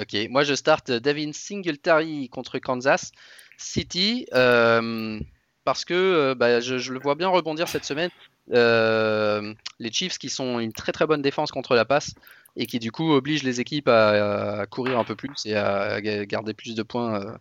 [0.00, 3.10] Ok, moi je starte Devin Singletary contre Kansas
[3.56, 5.18] City euh,
[5.64, 8.10] parce que euh, bah, je, le vois bien rebondir cette semaine.
[8.52, 12.14] Euh, les Chiefs qui sont une très très bonne défense contre la passe
[12.54, 16.24] et qui du coup obligent les équipes à, courir un peu plus et à, ga-
[16.26, 17.36] garder plus de points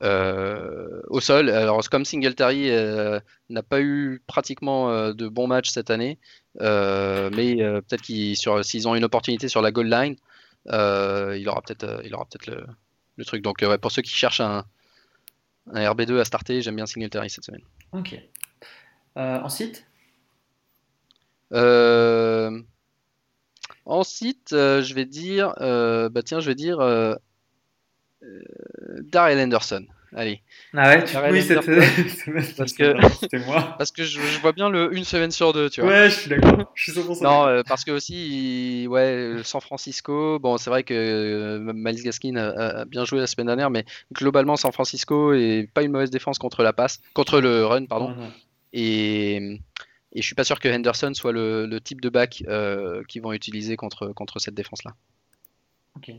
[0.00, 1.50] au sol.
[1.50, 2.70] Alors comme Singletary
[3.50, 6.18] n'a pas eu pratiquement de bons matchs cette année,
[6.60, 10.16] mais peut-être qu'ils s'ils ont une opportunité sur la goal line.
[10.68, 12.66] Euh, il aura peut-être euh, il aura peut-être le,
[13.16, 13.42] le truc.
[13.42, 14.64] Donc euh, ouais, pour ceux qui cherchent un,
[15.72, 17.62] un RB2 à starter, j'aime bien Singletary cette semaine.
[17.92, 18.18] Ok.
[19.16, 19.86] Ensuite?
[21.52, 22.60] Euh,
[23.84, 26.78] ensuite, euh, je vais dire, bah tiens, je vais dire
[29.02, 29.86] Darrell Henderson
[30.16, 30.42] Allez.
[30.74, 33.74] Ah ouais, tu oui, Anderson, parce que- c'était moi.
[33.76, 35.90] Parce que je, je vois bien le une semaine sur deux, tu vois.
[35.90, 36.70] Ouais, je suis d'accord.
[36.74, 40.94] Je suis 100% Non, euh, parce que aussi, ouais, San Francisco, bon, c'est vrai que
[40.94, 45.82] euh, Miles Gaskin a, bien joué la semaine dernière, mais globalement, San Francisco est pas
[45.82, 48.14] une mauvaise défense contre la passe, contre le run, pardon.
[48.72, 49.60] Et,
[50.12, 53.22] et je suis pas sûr que Henderson soit le, le type de back euh, qu'ils
[53.22, 54.94] vont utiliser contre, contre cette défense-là.
[55.96, 56.12] Ok.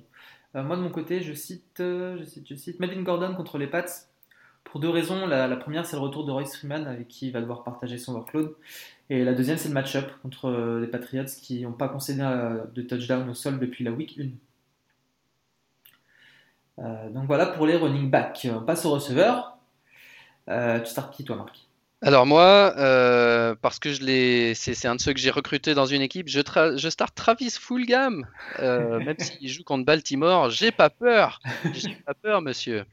[0.55, 3.57] Euh, moi de mon côté, je cite, euh, je cite, je cite Melvin Gordon contre
[3.57, 3.85] les Pats
[4.63, 5.27] pour deux raisons.
[5.27, 8.13] La, première, c'est le retour de Royce Freeman avec qui il va devoir partager son
[8.13, 8.55] workload.
[9.09, 12.21] Et la deuxième, c'est le match-up contre euh, les Patriots qui n'ont pas concédé
[12.73, 14.29] de touchdown au sol depuis la week 1.
[16.77, 18.47] Euh, donc voilà pour les running backs.
[18.51, 19.57] On passe au receveur.
[20.47, 21.67] Tu startes qui toi, Marc?
[22.01, 25.85] Alors moi, euh, parce que je l'ai, c'est, un de ceux que j'ai recruté dans
[25.85, 28.27] une équipe, je, tra- je start Travis Fulgham,
[28.59, 31.39] euh, même s'il joue contre Baltimore, j'ai pas peur,
[31.73, 32.85] j'ai pas peur, monsieur.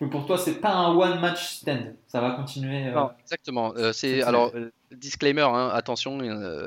[0.00, 1.94] Donc pour toi, c'est pas un one match stand.
[2.08, 2.88] Ça va continuer.
[2.88, 3.74] euh, Non, exactement.
[3.76, 4.52] Euh, c'est alors
[4.90, 6.18] disclaimer, hein, attention,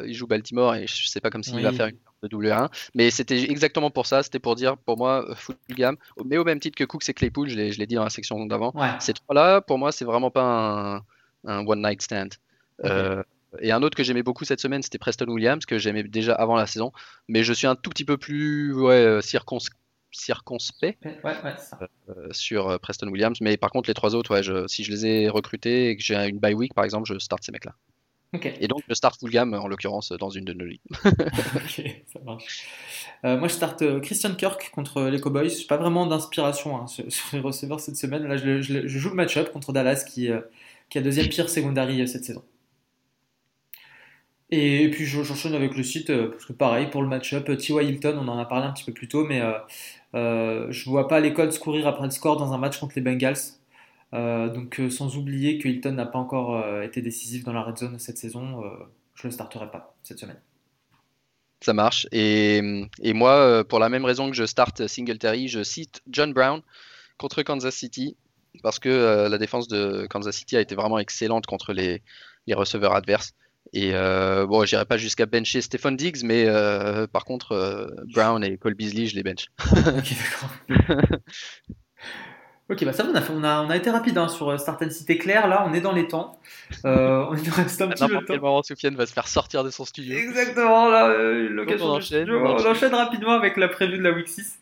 [0.06, 1.64] il joue Baltimore et je sais pas comme s'il Oui.
[1.64, 4.24] va faire une carte de double 1 mais c'était exactement pour ça.
[4.24, 7.56] C'était pour dire pour moi Fulgham, mais au même titre que Cooks et Claypool, je
[7.58, 8.72] l'ai, je l'ai dit dans la section d'avant.
[8.76, 8.92] Ouais.
[9.00, 11.02] Ces trois-là, pour moi, c'est vraiment pas un,
[11.46, 12.34] un one night stand.
[12.84, 13.24] Euh,
[13.62, 16.56] et un autre que j'aimais beaucoup cette semaine, c'était Preston Williams, que j'aimais déjà avant
[16.56, 16.92] la saison,
[17.28, 19.60] mais je suis un tout petit peu plus ouais, euh, circons-
[20.12, 21.80] circonspect Ouais, ouais, c'est ça.
[22.10, 23.40] euh, sur Preston Williams.
[23.42, 26.16] Mais par contre, les trois autres, je- si je les ai recrutés et que j'ai
[26.16, 27.74] une bye week, par exemple, je start ces mecs-là.
[28.60, 30.82] Et donc, je start Fulgham, en l'occurrence, dans une de nos ligues.
[31.56, 32.68] Ok, ça marche.
[33.24, 35.50] Euh, moi, je starte euh, Christian Kirk contre les Cowboys.
[35.50, 38.28] J'ai pas vraiment d'inspiration hein, sur, les receveurs cette semaine.
[38.28, 40.42] Là, je, je je joue le match-up contre Dallas qui, euh,
[40.90, 42.44] qui a deuxième pire secondary euh, cette saison.
[44.52, 47.50] Et, puis, je- j'enchaîne avec le site euh, parce que pareil pour le match-up.
[47.50, 47.90] euh, T.Y.
[47.90, 49.54] Hilton, on en a parlé un petit peu plus tôt, mais euh,
[50.16, 53.02] euh, je vois pas les Colts courir après le score dans un match contre les
[53.02, 53.38] Bengals.
[54.14, 58.18] Donc, sans oublier que Hilton n'a pas encore été décisif dans la red zone cette
[58.18, 58.64] saison,
[59.14, 60.40] je le starterai pas cette semaine.
[61.62, 62.08] Ça marche.
[62.12, 62.62] Et,
[63.02, 66.62] et moi, pour la même raison que je start Singletary, je cite John Brown
[67.18, 68.18] contre Kansas City
[68.64, 72.02] parce que euh, la défense de Kansas City a été vraiment excellente contre les,
[72.48, 73.34] les receveurs adverses.
[73.74, 78.44] Et euh, bon, j'irai pas jusqu'à bencher Stephen Diggs, mais euh, par contre, euh, Brown
[78.44, 79.48] et Cole Beasley, je les bench.
[79.76, 80.14] Ok,
[80.70, 81.20] d'accord.
[82.70, 84.50] ok, bah ça va, on a, fait- on a, on a été rapide hein, sur
[84.50, 85.48] euh, Start and City clair.
[85.48, 86.40] Là, on est dans les temps.
[86.86, 88.46] Euh, on il nous reste un À petit peu de n'importe quel temps.
[88.46, 90.16] moment, Soufiane va se faire sortir de son studio.
[90.18, 92.68] Exactement, là, euh, l'occasion on du enchaîne, on on enchaîne.
[92.68, 94.60] enchaîne rapidement avec la prévue de la Week 6.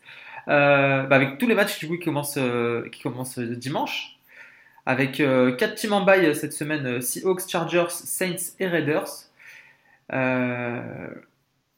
[0.48, 4.18] Euh, bah, avec tous les matchs qui commencent, euh, qui commencent euh, dimanche.
[4.86, 9.08] Avec 4 teams en bail cette semaine Seahawks, Chargers, Saints et Raiders.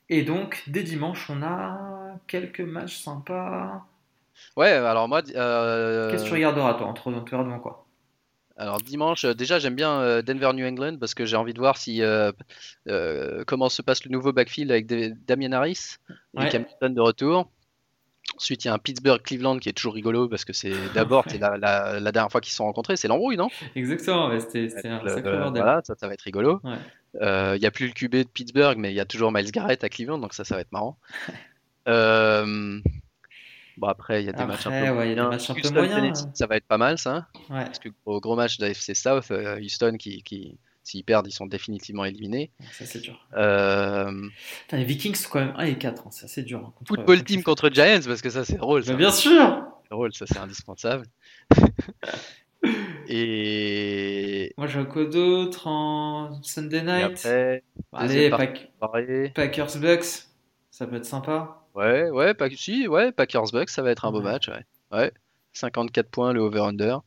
[0.09, 3.85] Et donc, dès dimanche, on a quelques matchs sympas.
[4.57, 7.87] Ouais, alors moi, euh, Qu'est-ce que tu regarderas, toi entre, regardes devant quoi?
[8.59, 12.03] Alors dimanche, déjà j'aime bien Denver New England parce que j'ai envie de voir si
[12.03, 12.33] euh,
[12.89, 16.49] euh, comment se passe le nouveau backfield avec Da- Damien Harris et Ouais.
[16.49, 17.51] Cam Newton de retour.
[18.35, 21.25] Ensuite, il y a un Pittsburgh Cleveland qui est toujours rigolo parce que c'est d'abord
[21.29, 23.49] c'est la, la- la dernière fois qu'ils se sont rencontrés, c'est l'embrouille, non?
[23.75, 25.63] Exactement, ouais, c'était un Le- sacré bordel.
[25.63, 26.61] Voilà, ça, ça va être rigolo.
[26.65, 26.77] Ouais.
[27.23, 29.51] Euh, Il n'y a plus le QB de Pittsburgh, mais il y a toujours Miles
[29.53, 30.99] Garrett à Cleveland, donc ça, ça va être marrant.
[31.89, 32.81] Euh,
[33.77, 35.21] Bon, après, il y a des Après, matchs un peu ouais, il y a des
[35.21, 35.29] moyens.
[35.29, 36.31] matchs un peu Houston, Tennessee, hein.
[36.35, 37.29] ça va être pas mal, ça.
[37.51, 41.33] Ouais, Parce que gros, gros match d'AFC South, euh, Houston qui, qui s'ils perdent, ils
[41.33, 42.51] sont définitivement éliminés.
[42.73, 43.27] ça c'est dur.
[43.37, 44.29] Euh,
[44.63, 46.61] Putain, les Vikings sont quand même 1 et 4, hein, c'est assez dur.
[46.61, 48.85] hein, contre- football team contre Giants, parce que ça c'est drôle.
[48.85, 51.07] Ça, bien sûr C'est drôle, ça c'est indispensable.
[53.09, 57.05] Et, Moi j'ai quoi d'autre en Sunday night?
[57.19, 57.63] après,
[57.93, 58.31] Allez.
[58.31, 58.73] Pack-.
[59.35, 60.05] Packers Bucks,
[60.71, 61.63] ça peut être sympa.
[61.75, 64.49] Ouais, ouais, Pack- si, ouais, Packers Bucks, ça va être un beau match.
[64.49, 64.65] Ouais.
[64.93, 65.13] Ouais.
[65.53, 67.01] 54 points le over-under.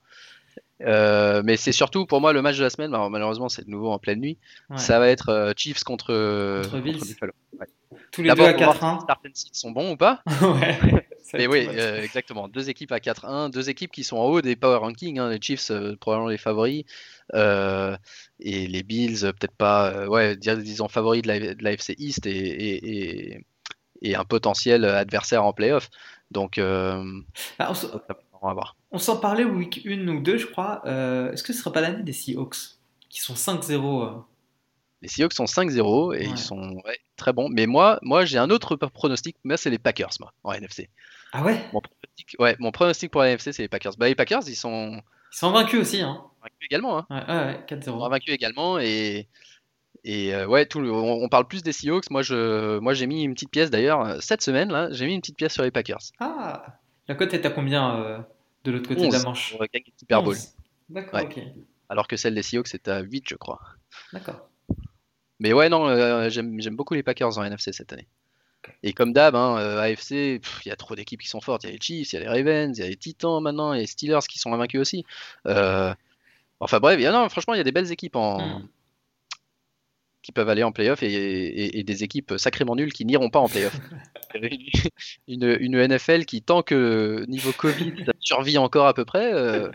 [0.81, 2.93] Euh, mais c'est surtout pour moi le match de la semaine.
[2.93, 4.37] Alors, malheureusement, c'est de nouveau en pleine nuit.
[4.69, 4.77] Ouais.
[4.77, 6.13] Ça va être euh, Chiefs contre,
[6.63, 6.99] Contre Bills.
[6.99, 7.33] Buffalo.
[7.59, 7.67] Ouais.
[8.11, 8.99] Tous les deux à D'abord, pour voir 4-1.
[8.99, 10.21] si start and sit sont bons ou pas.
[10.41, 10.79] ouais.
[11.33, 12.47] Mais oui, euh, exactement.
[12.47, 15.19] Deux équipes à 4-1, deux équipes qui sont en haut des power rankings.
[15.19, 15.29] hein.
[15.29, 16.85] Les Chiefs, euh, probablement les favoris.
[17.35, 17.95] Euh,
[18.39, 21.71] et les Bills, euh, peut-être pas, euh, ouais, dis- disons favoris de la, de la
[21.73, 23.45] FC East et, et, et-
[24.01, 25.89] et un potentiel adversaire en playoff.
[26.31, 27.03] Donc, euh,
[27.59, 27.73] Ah, on
[28.41, 28.75] marrant à voir.
[28.91, 30.81] on s'en parlait week 1 ou 2, je crois.
[30.85, 32.55] Euh, Est-ce que ce serait pas l'année des Seahawks
[33.09, 34.11] qui sont 5-0 euh,
[35.01, 36.25] Les Seahawks sont 5-0 et Ouais.
[36.29, 37.49] ils sont ouais, très bons.
[37.49, 39.35] Mais moi, moi j'ai un autre pronostic.
[39.43, 40.89] Moi, c'est les Packers, moi, en NFC.
[41.33, 41.59] Ah ouais?
[41.73, 43.93] Mon pronostic, ouais, mon pronostic pour la NFC, c'est les Packers.
[43.97, 46.23] Bah, les Packers, ils sont Ils sont vaincus aussi, hein.
[46.41, 46.97] vaincus également.
[46.99, 47.05] Hein.
[47.09, 48.09] Ouais, ouais, ouais, Ils sont 4-0.
[48.09, 49.27] vaincus également et
[50.05, 52.09] et euh, ouais, tout le- on, on parle plus des Seahawks.
[52.09, 54.87] Moi, je, moi, j'ai mis une petite pièce d'ailleurs cette semaine là.
[54.91, 55.99] J'ai mis une petite pièce sur les Packers.
[56.19, 56.78] Ah
[57.09, 58.19] La cote est à combien euh,
[58.63, 59.51] De l'autre côté de la 11 manche.
[59.51, 60.33] pour gagner le Super Bowl.
[60.35, 60.53] 11.
[60.89, 61.25] D'accord, Ouais.
[61.25, 61.39] ok.
[61.89, 63.59] Alors que celle des Seahawks c'est à 8, je crois.
[64.13, 64.47] D'accord.
[65.39, 68.07] Mais ouais, non, euh, j'aime beaucoup les Packers en NFC cette année.
[68.83, 70.11] Et comme d'hab, hein, euh, AFC,
[70.65, 71.63] il y a trop d'équipes qui sont fortes.
[71.63, 73.41] Il y a les Chiefs, il y a les Ravens, il y a les Titans
[73.41, 75.05] maintenant, il y a les Steelers qui sont invaincus aussi.
[75.47, 75.93] Euh,
[76.61, 78.59] Enfin bref, il y a- non, franchement, il y a des belles équipes en...
[78.59, 78.67] Hmm.
[80.29, 83.39] Qui peuvent aller en playoff et, et- et des équipes sacrément nulles qui n'iront pas
[83.39, 83.75] en playoff.
[85.27, 89.69] une, une NFL qui, tant que niveau Covid, ça survit encore à peu près, euh,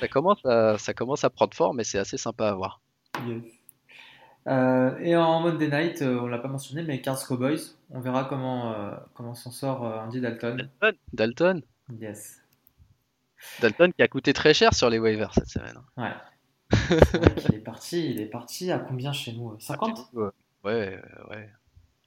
[0.00, 2.80] ça, commence à, ça commence à prendre forme et c'est assez sympa à voir.
[3.26, 3.42] Yes.
[4.46, 7.58] Euh, et en Monday Night, euh, on l'a pas mentionné, mais Cards Cowboys,
[7.90, 10.70] on verra comment, euh, comment s'en sort Andy Dalton.
[11.12, 11.62] Dalton,
[12.00, 12.36] Yes.
[13.60, 15.76] Dalton qui a coûté très cher sur les waivers cette semaine.
[15.96, 16.12] Ouais.
[16.72, 20.24] C'est vrai qu'il est parti, il est parti à combien chez nous 50 Ouais,
[20.64, 20.98] ouais.
[21.30, 21.48] ouais.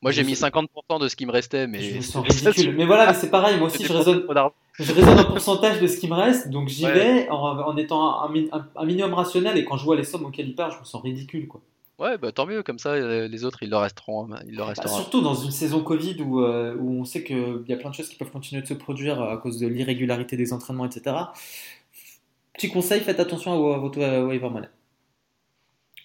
[0.01, 2.75] Moi j'ai mis 50% de ce qui me restait, mais Je me sens ridicule.
[2.75, 4.23] Mais voilà, mais c'est pareil, moi aussi je raisonne,
[4.73, 6.93] je raisonne en pourcentage de ce qui me reste, donc j'y Ouais.
[6.93, 10.05] vais en, en étant un, mi- un- un minimum rationnel et quand je vois les
[10.05, 11.47] sommes auxquelles il part, je me sens ridicule.
[11.49, 11.59] Quoi.
[11.99, 14.29] Ouais, bah tant mieux, comme ça euh, les autres ils leur resteront.
[14.47, 14.95] Ils leur Bah, resteront.
[14.95, 17.95] surtout dans une saison Covid où, euh, où on sait qu'il y a plein de
[17.95, 21.13] choses qui peuvent continuer de se produire à cause de l'irrégularité des entraînements, etc.
[22.59, 24.67] Petit conseil, faites attention à, votre waiver money.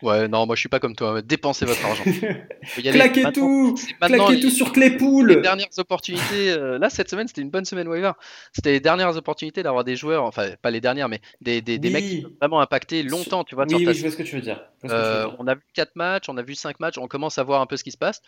[0.02, 1.20] Ouais, non, moi je suis pas comme toi.
[1.20, 2.04] Dépensez votre argent.
[2.76, 6.50] Claquez tout Claquez les- tout sur les Claypool dernières opportunités.
[6.50, 8.12] euh, là, cette semaine, c'était une bonne semaine waiver.
[8.52, 11.88] C'était les dernières opportunités d'avoir des joueurs, enfin, pas les dernières, mais des, des, des
[11.88, 11.94] Oui.
[11.94, 13.66] mecs qui peuvent vraiment impacter longtemps, tu vois.
[13.68, 14.62] sur Oui, ta oui, je vois ce que tu veux dire.
[14.84, 17.60] Euh, on a vu 4 matchs, on a vu 5 matchs, on commence à voir
[17.62, 18.22] un peu ce qui se passe.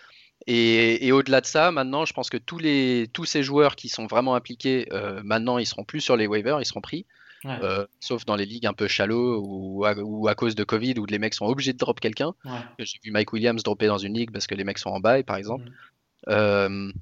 [0.49, 3.89] Et, et au-delà de ça, maintenant, je pense que tous, les, tous ces joueurs qui
[3.89, 7.07] sont vraiment impliqués, euh, maintenant, ils seront plus sur les waivers, ils seront pris.
[7.45, 10.65] Ouais, Euh, sauf dans les ligues un peu shallow ou à, ou à cause de
[10.65, 12.33] Covid où les mecs sont obligés de drop quelqu'un.
[12.45, 12.53] ouais.
[12.79, 15.23] J'ai vu Mike Williams dropper dans une ligue parce que les mecs sont en bail,
[15.23, 15.65] par exemple.
[15.65, 15.73] Mhm.
[16.29, 16.93] Euh,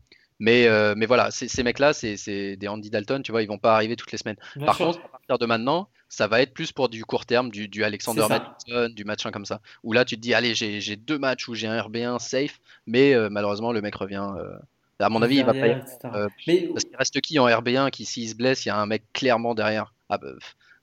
[0.41, 3.74] mais, euh, mais voilà, ces, mecs-là, c'est des Andy Dalton, tu vois, ils vont pas
[3.74, 4.37] arriver toutes les semaines.
[4.57, 4.87] Bien Par sûr.
[4.87, 7.85] contre, à partir de maintenant, ça va être plus pour du court terme, du, du
[7.85, 8.26] Alexander.
[8.28, 9.61] Madison, du machin comme ça.
[9.85, 13.14] Où là, tu te dis, allez, j'ai deux matchs où j'ai un RB1 safe, mais
[13.30, 14.28] malheureusement, le mec revient.
[14.99, 17.91] à mon avis, il va pas y Derrière, Mais Parce qu'il reste qui en RB1
[17.91, 19.93] qui, s'il se blesse, il y a un mec clairement derrière.
[20.09, 20.28] Ah, bah,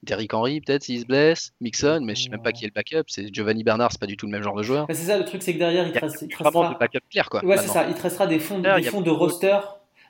[0.03, 1.51] Derrick Henry, peut-être, s'il se blesse.
[1.61, 3.03] Mixon, mais je sais même pas qui est le backup.
[3.07, 4.87] C'est Giovanni Bernard, c'est pas du tout le même genre de joueur.
[4.87, 6.35] bah, c'est ça, le truc, c'est que derrière, il te, y a reste- il te
[6.35, 6.73] vraiment restera.
[6.73, 7.45] de backup clair, quoi.
[7.45, 7.87] Ouais, c'est ça.
[7.87, 9.59] Il te restera des fonds, des fonds de roster,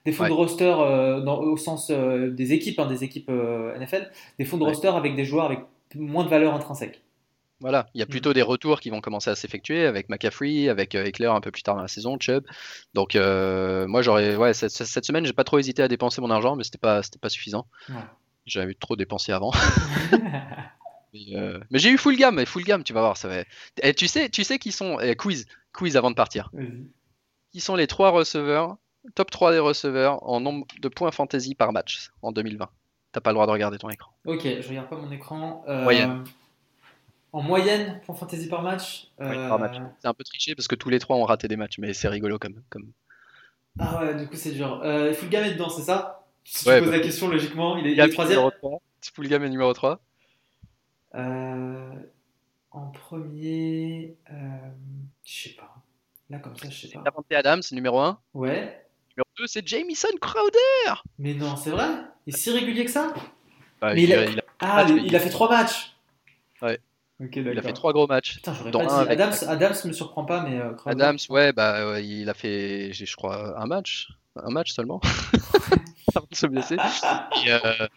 [0.06, 3.76] des fonds de roster euh, dans- au sens euh, des équipes, hein, des équipes euh,
[3.78, 4.10] NFL,
[4.40, 4.70] des fonds de Ouais.
[4.70, 5.60] roster avec des joueurs avec
[5.96, 7.02] moins de valeur intrinsèque.
[7.60, 8.10] Voilà, il y a Mm.
[8.10, 11.52] plutôt des retours qui vont commencer à s'effectuer avec McCaffrey, avec euh, Eckler un peu
[11.52, 12.44] plus tard dans la saison, Chubb.
[12.96, 16.32] Donc euh, moi j'aurais, ouais, cette, cette semaine j'ai pas trop hésité à dépenser mon
[16.32, 17.68] argent, mais c'était pas, c'était pas suffisant.
[17.90, 17.96] Ouais.
[18.46, 19.52] J'avais trop dépensé avant.
[21.14, 23.44] Mais, euh, mais j'ai eu full gamme, et full gamme, tu vas voir, ça va.
[23.84, 26.50] Et tu sais, tu sais qui sont eh, quiz, quiz avant de partir.
[26.54, 26.88] Vas-y.
[27.52, 28.78] Qui sont les trois receveurs,
[29.14, 32.70] top 3 des receveurs en nombre de points fantasy par match en 2020.
[33.12, 34.10] T'as pas le droit de regarder ton écran.
[34.26, 35.66] ok, je regarde pas mon écran.
[35.68, 36.24] Euh, Moyenne.
[37.34, 39.08] En moyenne, pour fantasy par match.
[39.20, 39.78] Oui, euh, par match.
[40.00, 42.08] C'est un peu triché parce que tous les trois ont raté des matchs, mais c'est
[42.08, 42.92] rigolo comme, comme,
[43.80, 44.82] Ah ouais, du coup c'est dur.
[44.84, 46.21] Euh, faut le gamin dedans, c'est ça?
[46.44, 48.40] Si Ouais, tu poses bah, la question logiquement, il est, il est troisième.
[48.60, 48.80] 3.
[49.20, 50.00] Gamme est numéro 3.
[51.16, 51.92] Euh,
[52.72, 54.36] en premier, euh,
[55.26, 55.76] je sais pas.
[56.30, 57.02] Là comme ça, je sais pas.
[57.02, 58.20] Davante Adams, numéro 1.
[58.34, 58.86] Ouais,
[59.18, 61.04] Numéro 2, c'est Jamison Crowder.
[61.20, 61.88] mais non, c'est vrai?
[62.26, 63.14] Il est si régulier que ça?
[63.82, 65.30] Bah, Mais il, il a, a- il a- Ah, matchs, il, mais il a fait
[65.30, 65.98] trois matchs.
[66.62, 66.80] Ouais.
[67.20, 68.36] Ok, il a fait 3 gros matchs.
[68.38, 69.12] Putain, dont pas un dit.
[69.12, 70.74] avec- Adams, Adams me surprend pas, mais euh.
[70.86, 74.08] Adams, ouais, bah, ouais, il a fait, je crois, un match.
[74.36, 75.02] Un match seulement.
[76.16, 76.78] Avant de se blesser.
[77.46, 77.88] Et, euh,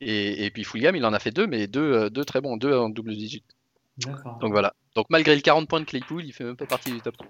[0.00, 2.56] et, et puis Fulgham, il en a fait deux, mais deux, euh, deux très bons,
[2.56, 3.44] deux en double digit.
[4.40, 4.74] Donc voilà.
[4.94, 7.26] Donc malgré le 40 points de Claypool, il fait même pas partie du top 3.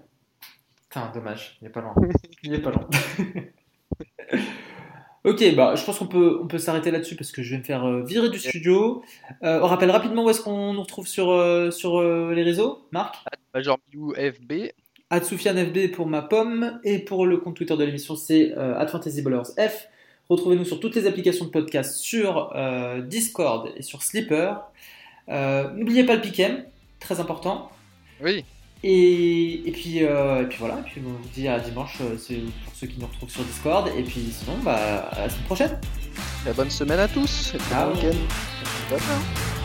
[0.89, 1.93] Putain, dommage, il est pas loin.
[2.43, 2.87] Il est pas loin.
[5.23, 7.63] ok, bah, je pense qu'on peut, on peut s'arrêter là-dessus parce que je vais me
[7.63, 9.03] faire euh, virer du studio.
[9.43, 12.87] Euh, on rappelle rapidement où est-ce qu'on nous retrouve sur, euh, sur euh, les réseaux,
[12.91, 13.23] Marc?
[13.53, 14.71] Major Milou FB.
[15.19, 19.87] FB pour ma pomme et pour le compte Twitter de l'émission c'est euh, @fantasyballers_f.
[20.29, 24.61] Retrouvez-nous sur toutes les applications de podcast, sur euh, Discord et sur Sleeper.
[25.27, 26.63] Euh, N'oubliez pas le Pikem,
[27.01, 27.69] très important.
[28.23, 28.45] Oui.
[28.83, 32.39] Et, et puis, euh, et puis voilà, et puis on vous dit à dimanche c'est
[32.63, 33.89] pour ceux qui nous retrouvent sur Discord.
[33.97, 35.79] Et puis sinon, bah, à la semaine prochaine.
[36.43, 37.53] Très bonne semaine à tous.
[37.53, 38.17] Et week-end.
[38.89, 39.60] Ciao.